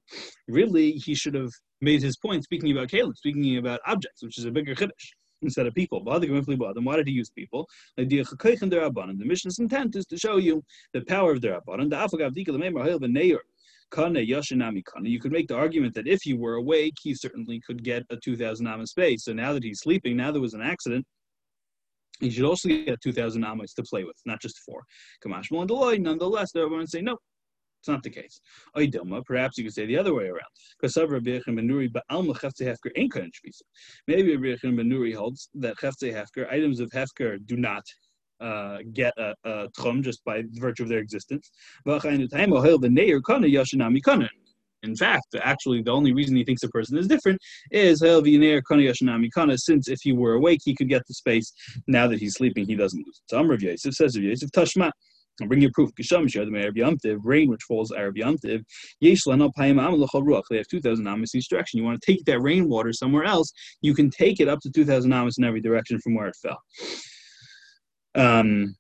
Really, 0.48 0.92
he 0.94 1.14
should 1.14 1.36
have 1.36 1.52
made 1.82 2.02
his 2.02 2.16
point 2.18 2.44
speaking 2.44 2.72
about 2.72 2.88
kalim, 2.90 3.16
speaking 3.16 3.58
about 3.58 3.82
objects, 3.86 4.24
which 4.24 4.38
is 4.38 4.46
a 4.46 4.52
bigger 4.52 4.74
chiddush 4.76 5.14
instead 5.42 5.66
of 5.66 5.74
people. 5.74 6.04
Why 6.04 6.20
did 6.20 6.30
he 7.08 7.14
use 7.14 7.32
people? 7.32 7.68
The 7.98 9.16
mission's 9.26 9.60
intent 9.60 9.96
is 9.96 10.06
to 10.06 10.18
show 10.18 10.38
you 10.38 10.64
the 10.94 11.02
power 11.02 11.32
of 11.32 11.42
the 11.42 11.60
Kana. 13.94 14.30
You 15.10 15.20
could 15.20 15.32
make 15.32 15.48
the 15.48 15.56
argument 15.56 15.96
that 15.96 16.08
if 16.08 16.22
he 16.22 16.34
were 16.34 16.54
awake, 16.54 16.94
he 17.02 17.14
certainly 17.16 17.60
could 17.60 17.84
get 17.84 18.06
a 18.10 18.16
2,000 18.16 18.68
amma 18.68 18.88
space. 18.88 19.26
So 19.26 19.34
now 19.34 19.52
that 19.54 19.64
he's 19.64 19.80
sleeping, 19.80 20.16
now 20.16 20.32
there 20.32 20.40
was 20.40 20.54
an 20.54 20.62
accident, 20.62 21.06
he 22.20 22.30
should 22.30 22.46
also 22.46 22.70
get 22.70 23.02
2,000 23.02 23.44
amas 23.44 23.74
to 23.74 23.82
play 23.84 24.04
with, 24.04 24.16
not 24.28 24.40
just 24.40 24.60
four. 24.60 24.84
Nonetheless, 25.26 26.52
going 26.54 26.86
to 26.86 26.88
say, 26.88 27.02
no, 27.02 27.18
it's 27.82 27.88
not 27.88 28.04
the 28.04 28.12
case. 28.12 28.40
Perhaps 29.26 29.58
you 29.58 29.64
could 29.64 29.74
say 29.74 29.88
the 29.88 29.98
other 29.98 30.14
way 30.14 30.26
around. 30.26 30.52
Because 30.80 30.96
Maybe 30.96 31.20
Rebbeichem 34.38 34.76
Benuri 34.76 35.16
holds 35.16 35.50
that 35.56 35.78
Hefker, 35.78 36.48
items 36.52 36.80
of 36.80 36.92
Hefker 36.92 37.44
do 37.48 37.58
not 37.58 37.82
uh, 38.40 38.78
get 38.94 39.14
a, 39.18 39.34
a 39.46 39.68
tchum 39.70 40.04
just 40.04 40.24
by 40.26 40.44
virtue 40.54 40.84
of 40.84 40.90
their 40.90 41.00
existence. 41.00 41.50
In 44.84 44.96
fact, 44.96 45.36
actually, 45.42 45.82
the 45.82 45.92
only 45.92 46.14
reason 46.14 46.36
he 46.36 46.44
thinks 46.44 46.62
a 46.64 46.70
person 46.70 47.00
is 47.00 47.08
different 47.08 47.40
is 47.72 48.00
since 48.00 49.88
if 49.88 50.00
he 50.02 50.12
were 50.12 50.34
awake, 50.34 50.60
he 50.64 50.76
could 50.76 50.90
get 50.90 51.02
the 51.08 51.16
space. 51.16 51.52
Now 51.88 52.08
that 52.08 52.20
he's 52.20 52.36
sleeping, 52.36 52.68
he 52.68 52.76
doesn't 52.76 53.00
lose 53.00 53.22
it. 53.24 53.30
So 53.30 53.40
Amr 53.40 53.56
Yosef 53.56 53.96
says 53.96 54.16
of 54.16 54.22
Yosef, 54.22 54.52
Tashma. 54.52 54.92
I'll 55.42 55.48
bring 55.48 55.62
you 55.62 55.72
proof. 55.72 55.90
Kesham 55.96 56.28
shi'adam 56.28 56.76
yamtif 56.76 57.20
rain 57.24 57.50
which 57.50 57.64
falls 57.64 57.92
Arab 57.92 58.16
Yamtiv. 58.16 58.64
They 59.02 60.58
have 60.58 60.68
2,000 60.68 61.08
amas 61.08 61.36
each 61.36 61.50
direction. 61.50 61.80
You 61.80 61.84
want 61.84 62.02
to 62.02 62.12
take 62.12 62.24
that 62.26 62.42
rainwater 62.42 62.94
somewhere 62.94 63.24
else, 63.24 63.52
you 63.82 63.94
can 63.94 64.10
take 64.10 64.40
it 64.40 64.48
up 64.48 64.60
to 64.62 64.72
2,000 64.72 65.12
amas 65.12 65.38
in 65.38 65.44
every 65.44 65.62
direction 65.62 66.00
from 66.00 66.16
where 66.16 66.28
it 66.28 66.36
fell. 66.42 66.62
Um, 68.14 68.76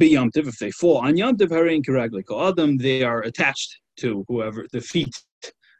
Yom 0.00 0.30
if 0.34 0.58
they 0.58 0.70
fall 0.70 0.98
on 0.98 1.16
Yom 1.16 1.36
Tiv 1.36 1.48
Harein 1.48 1.82
Kiraglik 1.82 2.24
Adam, 2.30 2.76
they 2.76 3.02
are 3.02 3.22
attached 3.22 3.78
to 3.96 4.24
whoever 4.28 4.66
the 4.72 4.80
feet 4.80 5.14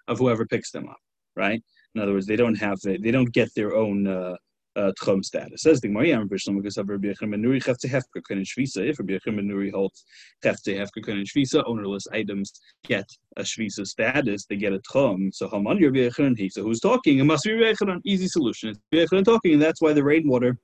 of 0.08 0.18
whoever 0.18 0.46
picks 0.46 0.70
them 0.70 0.88
up, 0.88 0.96
right? 1.36 1.62
In 1.94 2.00
other 2.00 2.12
words, 2.12 2.26
they 2.26 2.36
don't 2.36 2.54
have 2.54 2.78
they, 2.82 2.96
they 2.96 3.10
don't 3.10 3.32
get 3.32 3.48
their 3.54 3.74
own 3.74 4.06
uh, 4.06 4.36
tchum 4.76 5.24
status. 5.24 5.62
Says 5.62 5.80
the 5.80 5.88
Gemara, 5.88 6.08
Yam 6.08 6.28
Bishlam 6.28 6.56
because 6.56 6.76
of 6.76 6.88
Rabbi 6.88 7.08
Yechim 7.08 7.34
Nuri 7.34 7.62
Chefte 7.62 7.88
Hefker 7.88 8.22
Können 8.28 8.44
Shvisa. 8.44 8.88
If 8.88 8.98
Rabbi 8.98 9.14
Yechim 9.14 9.38
Nuri 9.40 9.72
holds 9.72 10.04
Chefte 10.44 10.76
Hefker 10.76 11.04
Können 11.04 11.24
Shvisa, 11.24 11.62
ownerless 11.66 12.06
items 12.12 12.60
get 12.84 13.08
a 13.36 13.42
Shvisa 13.42 13.86
status, 13.86 14.46
they 14.46 14.56
get 14.56 14.72
a 14.72 14.80
tchum. 14.80 15.34
So 15.34 15.48
Haman 15.48 15.82
Rabbi 15.82 15.98
Yechim 15.98 16.36
he. 16.36 16.48
So 16.48 16.62
who's 16.62 16.80
talking? 16.80 17.18
It 17.18 17.24
must 17.24 17.44
be 17.44 17.52
Rabbi 17.52 17.72
Yechim. 17.72 18.00
Easy 18.04 18.28
solution. 18.28 18.70
It's 18.70 18.80
Rabbi 18.92 19.04
Yechim 19.04 19.24
talking, 19.24 19.54
and 19.54 19.62
that's 19.62 19.80
why 19.80 19.92
the 19.92 20.04
rainwater 20.04 20.58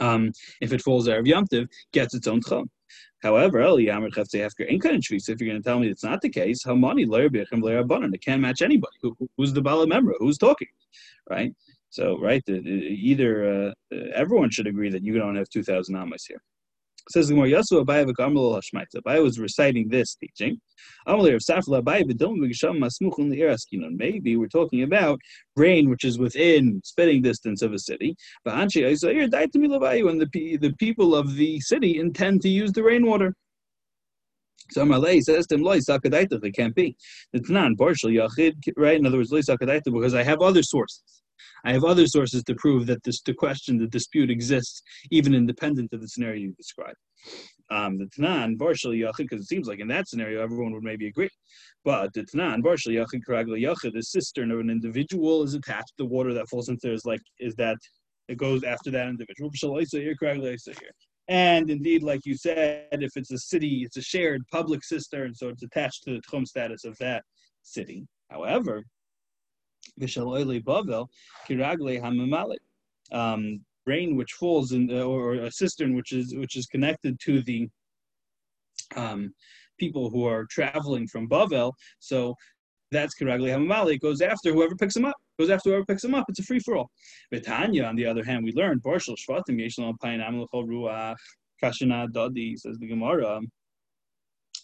um, 0.00 0.32
if 0.60 0.72
it 0.72 0.82
falls 0.82 1.06
Erev 1.08 1.26
Yom 1.26 1.46
Tiv, 1.46 1.68
gets 1.92 2.14
its 2.14 2.26
own 2.26 2.40
chum. 2.46 2.70
However, 3.22 3.60
if 3.60 3.82
you're 3.82 4.00
going 4.00 4.10
to 4.10 5.62
tell 5.62 5.78
me 5.78 5.88
it's 5.88 6.04
not 6.04 6.22
the 6.22 6.28
case, 6.30 6.64
how 6.64 6.74
money 6.74 7.02
it 7.02 8.24
can't 8.24 8.40
match 8.40 8.62
anybody. 8.62 8.96
Who, 9.02 9.16
who's 9.36 9.52
the 9.52 9.60
Bala 9.60 9.86
member? 9.86 10.14
Who's 10.18 10.38
talking, 10.38 10.68
right? 11.28 11.54
So, 11.92 12.18
right, 12.20 12.42
either 12.48 13.72
uh, 13.92 13.96
everyone 14.14 14.50
should 14.50 14.68
agree 14.68 14.90
that 14.90 15.02
you 15.02 15.18
don't 15.18 15.34
have 15.36 15.48
two 15.48 15.64
thousand 15.64 15.96
amas 15.96 16.24
here. 16.24 16.40
It 17.08 17.12
Says 17.12 17.28
the 17.28 17.34
Gemara, 17.34 17.50
Yasu 17.50 17.84
Abaye 17.84 18.08
v'Gamral 18.08 18.60
Hashmaita. 18.60 19.02
Abaye 19.02 19.20
was 19.22 19.40
reciting 19.40 19.88
this 19.88 20.14
teaching. 20.14 20.60
Amalei 21.08 21.34
of 21.34 21.40
Safla 21.40 21.82
Abaye 21.82 22.04
v'Dom 22.04 22.38
v'Gisham 22.38 22.78
Masmuchun 22.78 23.32
Li'eraskinon. 23.32 23.96
Maybe 23.96 24.36
we're 24.36 24.46
talking 24.46 24.84
about 24.84 25.18
rain 25.56 25.90
which 25.90 26.04
is 26.04 26.16
within 26.16 26.80
spitting 26.84 27.22
distance 27.22 27.60
of 27.62 27.72
a 27.72 27.78
city. 27.78 28.14
V'Hanshi 28.46 28.84
Aisayir 28.84 29.28
Daitami 29.28 29.66
Lavayu, 29.66 30.10
and 30.10 30.20
the 30.20 30.56
the 30.58 30.72
people 30.74 31.16
of 31.16 31.34
the 31.34 31.58
city 31.60 31.98
intend 31.98 32.42
to 32.42 32.48
use 32.48 32.70
the 32.70 32.84
rainwater. 32.84 33.34
So 34.70 34.84
Malay 34.84 35.20
says 35.22 35.48
to 35.48 35.56
him, 35.56 35.62
Loy 35.62 35.78
Sakadaita, 35.78 36.44
it 36.44 36.52
can't 36.54 36.76
be. 36.76 36.96
It's 37.32 37.50
not 37.50 37.76
partial 37.76 38.10
Yachid, 38.10 38.54
right? 38.76 38.96
In 38.96 39.04
other 39.04 39.16
words, 39.16 39.32
Loy 39.32 39.40
Sakadaita, 39.40 39.92
because 39.92 40.14
I 40.14 40.22
have 40.22 40.40
other 40.40 40.62
sources. 40.62 41.19
I 41.64 41.72
have 41.72 41.84
other 41.84 42.06
sources 42.06 42.42
to 42.44 42.54
prove 42.54 42.86
that 42.86 43.02
this 43.04 43.20
the 43.22 43.34
question, 43.34 43.78
the 43.78 43.86
dispute 43.86 44.30
exists, 44.30 44.82
even 45.10 45.34
independent 45.34 45.92
of 45.92 46.00
the 46.00 46.08
scenario 46.08 46.40
you 46.40 46.52
described. 46.52 46.96
Um, 47.70 47.98
the 47.98 48.06
Tanan, 48.06 48.56
Barshal 48.56 48.98
Yachid, 48.98 49.18
because 49.18 49.42
it 49.42 49.48
seems 49.48 49.68
like 49.68 49.78
in 49.78 49.88
that 49.88 50.08
scenario 50.08 50.42
everyone 50.42 50.72
would 50.72 50.82
maybe 50.82 51.06
agree. 51.06 51.28
But 51.84 52.12
the 52.14 52.22
Tanan, 52.22 52.62
Barshal 52.62 52.94
Yachid, 52.94 53.20
Karagla 53.28 53.62
Yachid, 53.62 53.92
the 53.92 54.02
cistern 54.02 54.50
of 54.50 54.58
an 54.60 54.70
individual 54.70 55.42
is 55.42 55.54
attached. 55.54 55.96
To 55.98 56.04
the 56.04 56.06
water 56.06 56.34
that 56.34 56.48
falls 56.48 56.68
into 56.68 56.80
there 56.82 56.94
is 56.94 57.04
like, 57.04 57.20
is 57.38 57.54
that, 57.56 57.76
it 58.28 58.38
goes 58.38 58.64
after 58.64 58.90
that 58.90 59.08
individual. 59.08 59.50
And 61.28 61.70
indeed, 61.70 62.02
like 62.02 62.20
you 62.24 62.36
said, 62.36 62.86
if 62.90 63.10
it's 63.16 63.30
a 63.30 63.38
city, 63.38 63.82
it's 63.84 63.96
a 63.96 64.02
shared 64.02 64.42
public 64.50 64.82
cistern, 64.82 65.34
so 65.34 65.48
it's 65.48 65.62
attached 65.62 66.02
to 66.04 66.14
the 66.14 66.22
Tchum 66.22 66.46
status 66.46 66.84
of 66.84 66.96
that 66.98 67.22
city. 67.62 68.06
However. 68.30 68.82
Um, 73.12 73.60
rain 73.86 74.14
which 74.16 74.32
falls 74.34 74.72
in, 74.72 74.86
the, 74.86 75.02
or 75.02 75.34
a 75.34 75.50
cistern 75.50 75.96
which 75.96 76.12
is 76.12 76.34
which 76.36 76.56
is 76.56 76.66
connected 76.66 77.18
to 77.20 77.42
the 77.42 77.68
um, 78.94 79.34
people 79.78 80.10
who 80.10 80.26
are 80.26 80.46
traveling 80.50 81.08
from 81.08 81.28
Bavel. 81.28 81.72
So 81.98 82.34
that's 82.92 83.14
Kiragli 83.18 83.50
Hamamali. 83.50 83.94
It 83.94 84.00
goes 84.00 84.20
after 84.20 84.52
whoever 84.52 84.74
picks 84.76 84.94
them 84.94 85.04
up. 85.04 85.16
Goes 85.38 85.50
after 85.50 85.70
whoever 85.70 85.84
picks 85.84 86.02
them 86.02 86.14
up. 86.14 86.26
It's 86.28 86.40
a 86.40 86.42
free 86.42 86.58
for 86.60 86.76
all. 86.76 86.90
Betanya, 87.32 87.88
on 87.88 87.96
the 87.96 88.06
other 88.06 88.24
hand, 88.24 88.44
we 88.44 88.52
learned 88.52 88.82
Barshal 88.82 89.16
Shvatim 89.16 89.58
Payin 90.02 90.20
Amalchol 90.20 90.66
Ruach 90.66 91.16
Kashina 91.62 92.08
Dadi 92.08 92.58
says 92.58 92.78
the 92.78 92.86
Gemara. 92.86 93.40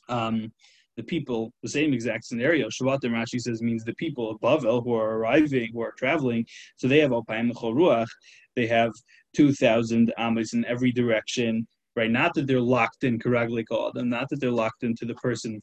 Um, 0.09 0.53
the 0.97 1.03
people, 1.03 1.53
the 1.63 1.69
same 1.69 1.93
exact 1.93 2.25
scenario. 2.25 2.69
Shavatim 2.69 3.11
Rashi 3.11 3.41
says 3.41 3.63
means 3.63 3.85
the 3.85 3.95
people 3.95 4.31
of 4.31 4.41
Bavel 4.41 4.83
who 4.83 4.95
are 4.95 5.19
arriving, 5.19 5.71
who 5.73 5.83
are 5.83 5.93
traveling. 5.93 6.47
So 6.77 6.89
they 6.89 6.99
have 7.01 7.11
Alpayim 7.11 7.53
Ruach. 7.53 8.07
They 8.55 8.67
have 8.67 8.93
2,000 9.37 10.13
amas 10.17 10.55
in 10.55 10.65
every 10.65 10.91
direction, 10.91 11.67
right? 11.95 12.11
Not 12.11 12.35
that 12.35 12.47
they're 12.47 12.61
locked 12.61 13.05
in 13.05 13.19
Karagli 13.19 13.65
them, 13.95 14.09
not 14.09 14.29
that 14.31 14.41
they're 14.41 14.51
locked 14.51 14.83
into 14.83 15.05
the 15.05 15.15
person 15.15 15.61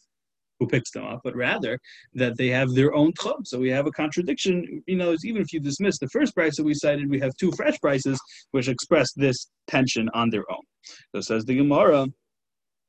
who 0.59 0.67
picks 0.67 0.91
them 0.91 1.03
up, 1.03 1.21
but 1.23 1.35
rather 1.35 1.79
that 2.13 2.37
they 2.37 2.47
have 2.47 2.69
their 2.69 2.93
own 2.93 3.11
club. 3.13 3.47
So 3.47 3.59
we 3.59 3.69
have 3.69 3.87
a 3.87 3.91
contradiction. 3.91 4.83
You 4.85 4.97
know, 4.97 5.15
even 5.23 5.41
if 5.41 5.51
you 5.51 5.59
dismiss 5.59 5.97
the 5.97 6.09
first 6.09 6.35
price 6.35 6.57
that 6.57 6.63
we 6.63 6.75
cited, 6.75 7.09
we 7.09 7.19
have 7.19 7.35
two 7.39 7.51
fresh 7.53 7.79
prices 7.81 8.19
which 8.51 8.67
express 8.67 9.11
this 9.13 9.49
tension 9.67 10.09
on 10.13 10.29
their 10.29 10.49
own. 10.51 10.61
So 11.15 11.21
says 11.21 11.45
the 11.45 11.55
Gemara. 11.55 12.07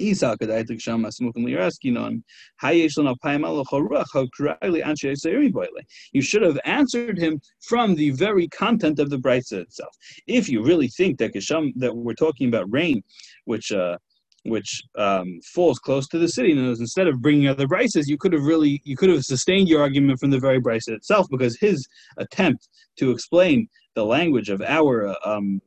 You 0.00 0.14
should 6.22 6.42
have 6.42 6.58
answered 6.64 7.18
him 7.18 7.40
from 7.60 7.94
the 7.94 8.10
very 8.10 8.48
content 8.48 8.98
of 8.98 9.10
the 9.10 9.18
brisa 9.18 9.60
itself. 9.60 9.94
If 10.26 10.48
you 10.48 10.64
really 10.64 10.88
think 10.88 11.18
that 11.18 11.34
Kisham, 11.34 11.72
that 11.76 11.94
we're 11.94 12.14
talking 12.14 12.48
about 12.48 12.72
rain, 12.72 13.02
which 13.44 13.72
uh, 13.72 13.98
which 14.44 14.82
um, 14.96 15.38
falls 15.54 15.78
close 15.78 16.08
to 16.08 16.18
the 16.18 16.28
city, 16.28 16.52
and 16.52 16.60
instead 16.60 17.06
of 17.06 17.20
bringing 17.20 17.48
other 17.48 17.68
brises, 17.68 18.04
you 18.06 18.16
could 18.16 18.32
have 18.32 18.44
really 18.44 18.80
you 18.84 18.96
could 18.96 19.10
have 19.10 19.22
sustained 19.22 19.68
your 19.68 19.82
argument 19.82 20.18
from 20.18 20.30
the 20.30 20.38
very 20.38 20.60
brisa 20.60 20.88
itself, 20.88 21.26
because 21.30 21.58
his 21.58 21.86
attempt 22.16 22.68
to 22.96 23.10
explain 23.10 23.68
the 23.94 24.04
language 24.04 24.48
of 24.48 24.62
our 24.62 25.14
um, 25.26 25.60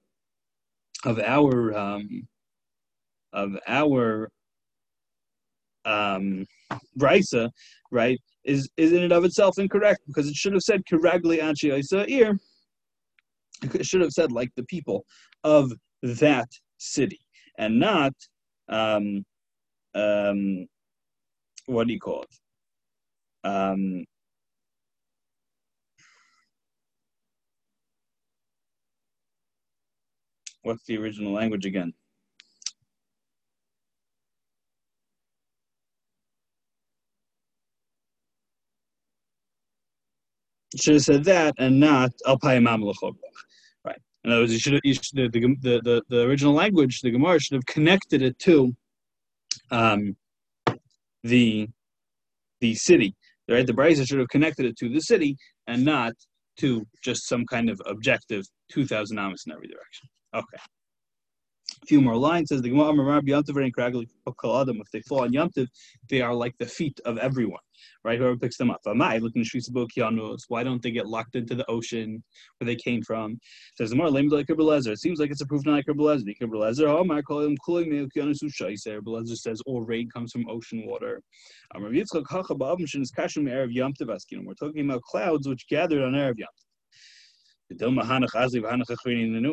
of 1.06 1.20
our 1.20 1.78
um, 1.78 2.28
of 3.34 3.58
our 3.68 4.30
um, 5.86 6.46
brisa, 6.98 7.50
right, 7.92 8.20
is 8.46 8.70
is 8.78 8.92
in 8.92 9.04
and 9.04 9.14
of 9.14 9.26
itself 9.26 9.58
incorrect 9.58 10.02
because 10.08 10.28
it 10.28 10.36
should 10.36 10.54
have 10.54 10.62
said 10.62 10.82
kiragli 10.90 11.42
anchi 11.42 12.10
ear. 12.10 12.38
It 13.74 13.86
should 13.86 14.02
have 14.02 14.12
said 14.12 14.32
like 14.32 14.50
the 14.56 14.64
people 14.64 15.06
of 15.44 15.72
that 16.04 16.48
city, 16.78 17.20
and 17.58 17.80
not 17.80 18.14
um, 18.70 19.24
um, 19.96 20.68
what 21.66 21.88
do 21.88 21.94
you 21.94 22.00
call 22.00 22.24
it? 22.24 23.48
Um, 23.48 24.06
what's 30.64 30.86
the 30.86 30.98
original 30.98 31.34
language 31.34 31.66
again? 31.66 31.94
Should 40.82 40.94
have 40.94 41.04
said 41.04 41.24
that 41.26 41.56
and 41.58 41.80
not 41.80 42.12
Al 42.26 42.38
Right. 42.44 44.02
In 44.24 44.32
other 44.32 44.42
words, 44.42 44.54
you 44.54 44.60
should, 44.60 44.74
have, 44.74 44.82
you 44.84 44.94
should 44.94 45.32
the, 45.34 45.58
the, 45.62 45.82
the, 45.84 46.04
the 46.10 46.22
original 46.24 46.54
language, 46.54 47.02
the 47.02 47.12
Gemara 47.12 47.40
should 47.40 47.56
have 47.56 47.66
connected 47.66 48.22
it 48.22 48.38
to 48.40 48.74
um, 49.72 50.16
the 51.24 51.68
the 52.62 52.76
city. 52.76 53.14
Right, 53.50 53.68
the 53.68 53.74
Brisa 53.74 54.08
should 54.08 54.20
have 54.20 54.30
connected 54.30 54.66
it 54.66 54.78
to 54.78 54.88
the 54.88 55.02
city 55.02 55.36
and 55.68 55.84
not 55.84 56.14
to 56.60 56.86
just 57.04 57.28
some 57.28 57.46
kind 57.46 57.70
of 57.70 57.82
objective 57.86 58.46
2,000 58.72 59.20
amas 59.20 59.44
in 59.46 59.52
every 59.52 59.68
direction. 59.68 60.08
Okay. 60.34 60.58
A 61.82 61.86
few 61.86 62.02
more 62.02 62.16
lines 62.16 62.50
says 62.50 62.62
the 62.62 62.70
Gemara 62.70 63.22
If 63.22 64.92
they 64.92 65.02
fall 65.02 65.22
on 65.22 65.32
Yamtiv, 65.32 65.68
they 66.10 66.22
are 66.22 66.34
like 66.34 66.58
the 66.58 66.66
feet 66.66 67.00
of 67.06 67.18
everyone 67.18 67.60
right? 68.04 68.20
Whoever 68.20 68.38
picks 68.38 68.58
them 68.58 68.70
up. 68.70 68.82
Why 68.86 69.18
don't 70.64 70.82
they 70.82 70.92
get 70.92 71.08
locked 71.08 71.36
into 71.36 71.56
the 71.56 71.70
ocean 71.70 72.24
where 72.58 72.66
they 72.66 72.76
came 72.76 73.02
from? 73.02 73.40
Says 73.78 73.92
the 73.92 73.96
lame 73.96 74.30
like 74.30 74.50
It 74.50 75.00
seems 75.00 75.20
like 75.20 75.32
it's 75.32 75.42
a 75.42 75.46
proof 75.46 75.66
not 75.66 75.74
like 75.74 75.86
Belezer. 75.86 76.36
Belezer, 76.42 76.88
oh 76.88 77.04
my 77.04 77.22
call 77.22 77.42
him 77.42 77.58
cooling 77.66 77.90
me 77.90 78.06
Belezer 78.06 79.36
says 79.36 79.62
all 79.66 79.82
rain 79.82 80.10
comes 80.10 80.32
from 80.32 80.50
ocean 80.50 80.86
water. 80.86 81.22
We're 81.76 82.04
talking 84.54 84.86
about 84.86 85.02
clouds 85.02 85.48
which 85.48 85.68
gathered 85.68 86.04
on 86.04 86.14
Erev 86.14 86.38
Yom. 86.38 86.48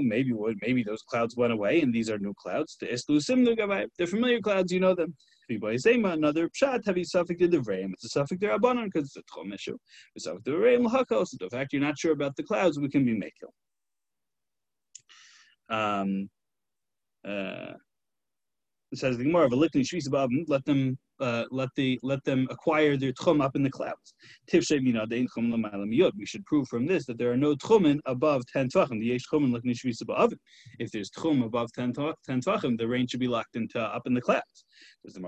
Maybe 0.03 0.33
maybe 0.63 0.83
those 0.83 1.03
clouds 1.03 1.37
went 1.37 1.53
away 1.53 1.81
and 1.81 1.93
these 1.93 2.11
are 2.11 2.19
new 2.19 2.35
clouds. 2.35 2.77
They're 2.81 4.07
familiar 4.07 4.41
clouds, 4.41 4.73
you 4.73 4.81
know 4.81 4.95
them. 4.95 5.15
Another 5.49 6.49
pshat 6.49 6.87
have 6.87 6.97
you 6.97 7.05
suffix 7.05 7.41
the 7.41 7.59
vrayim. 7.59 7.93
It's 7.93 8.05
a 8.05 8.09
suffix 8.09 8.41
there 8.41 8.57
abanon 8.57 8.85
because 8.85 9.07
it's 9.09 9.17
a 9.17 9.23
tchom 9.23 9.53
issue. 9.53 9.77
The 10.15 10.21
suffix 10.21 10.45
the 10.45 10.53
vrayim 10.53 10.87
lahakos. 10.87 11.31
The 11.39 11.51
fact 11.51 11.73
you're 11.73 11.83
not 11.83 11.99
sure 11.99 12.13
about 12.13 12.37
the 12.37 12.45
clouds, 12.45 12.79
we 12.79 12.89
can 12.89 13.05
be 13.05 13.15
mekil. 13.15 13.51
Um, 15.69 16.31
uh, 17.27 17.75
it 18.93 18.99
says 18.99 19.17
the 19.17 19.25
Gemara 19.25 19.47
of 19.47 19.53
a 19.53 19.57
likni 19.57 19.83
shvis 19.83 20.09
let 20.49 20.65
them 20.65 20.99
uh, 21.21 21.45
let 21.51 21.69
the 21.77 21.99
let 22.03 22.25
them 22.25 22.49
acquire 22.51 22.97
their 22.97 23.13
tchum 23.13 23.43
up 23.43 23.55
in 23.55 23.63
the 23.63 23.71
clouds. 23.71 24.15
We 24.53 26.27
should 26.27 26.45
prove 26.47 26.67
from 26.69 26.87
this 26.87 27.07
that 27.07 27.19
there 27.19 27.31
are 27.31 27.37
no 27.37 27.55
tchumen 27.57 28.01
above 28.07 28.43
ten 28.53 28.69
tvachim. 28.69 28.99
The 29.01 29.07
yesh 29.07 29.27
tchumen 29.33 29.53
likni 29.53 29.75
shvis 29.77 30.03
above. 30.03 30.33
If 30.79 30.91
there's 30.91 31.11
tchum 31.11 31.45
above 31.45 31.73
ten 31.73 31.93
tvachim, 31.93 32.79
the 32.79 32.89
rain 32.89 33.07
should 33.07 33.21
be 33.21 33.29
locked 33.29 33.57
into 33.57 33.81
up 33.81 34.07
in 34.07 34.15
the 34.15 34.21
clouds. 34.21 34.65
The 35.05 35.21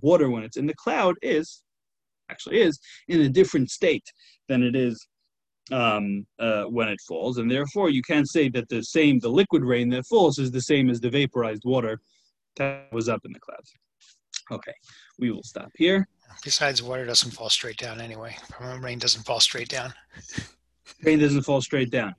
water 0.00 0.30
when 0.30 0.44
it's 0.44 0.56
in 0.56 0.66
the 0.66 0.74
cloud 0.74 1.16
is 1.22 1.62
actually 2.30 2.60
is 2.60 2.78
in 3.08 3.20
a 3.20 3.28
different 3.28 3.70
state 3.70 4.06
than 4.48 4.62
it 4.62 4.74
is 4.74 5.06
um, 5.72 6.26
uh, 6.38 6.64
when 6.64 6.88
it 6.88 7.00
falls, 7.06 7.38
and 7.38 7.50
therefore 7.50 7.90
you 7.90 8.02
can't 8.02 8.28
say 8.28 8.48
that 8.50 8.68
the 8.68 8.82
same 8.82 9.18
the 9.18 9.28
liquid 9.28 9.64
rain 9.64 9.88
that 9.90 10.06
falls 10.06 10.38
is 10.38 10.50
the 10.50 10.60
same 10.60 10.90
as 10.90 11.00
the 11.00 11.10
vaporized 11.10 11.62
water 11.64 12.00
that 12.56 12.92
was 12.92 13.08
up 13.08 13.24
in 13.24 13.32
the 13.32 13.40
clouds. 13.40 13.72
Okay, 14.50 14.74
we 15.18 15.30
will 15.30 15.42
stop 15.42 15.70
here. 15.76 16.06
Besides, 16.42 16.82
water 16.82 17.06
doesn't 17.06 17.30
fall 17.30 17.48
straight 17.48 17.78
down 17.78 18.00
anyway. 18.00 18.36
Rain 18.80 18.98
doesn't 18.98 19.24
fall 19.24 19.40
straight 19.40 19.68
down. 19.68 19.94
Rain 21.02 21.18
doesn't 21.18 21.42
fall 21.42 21.60
straight 21.60 21.90
down. 21.90 22.14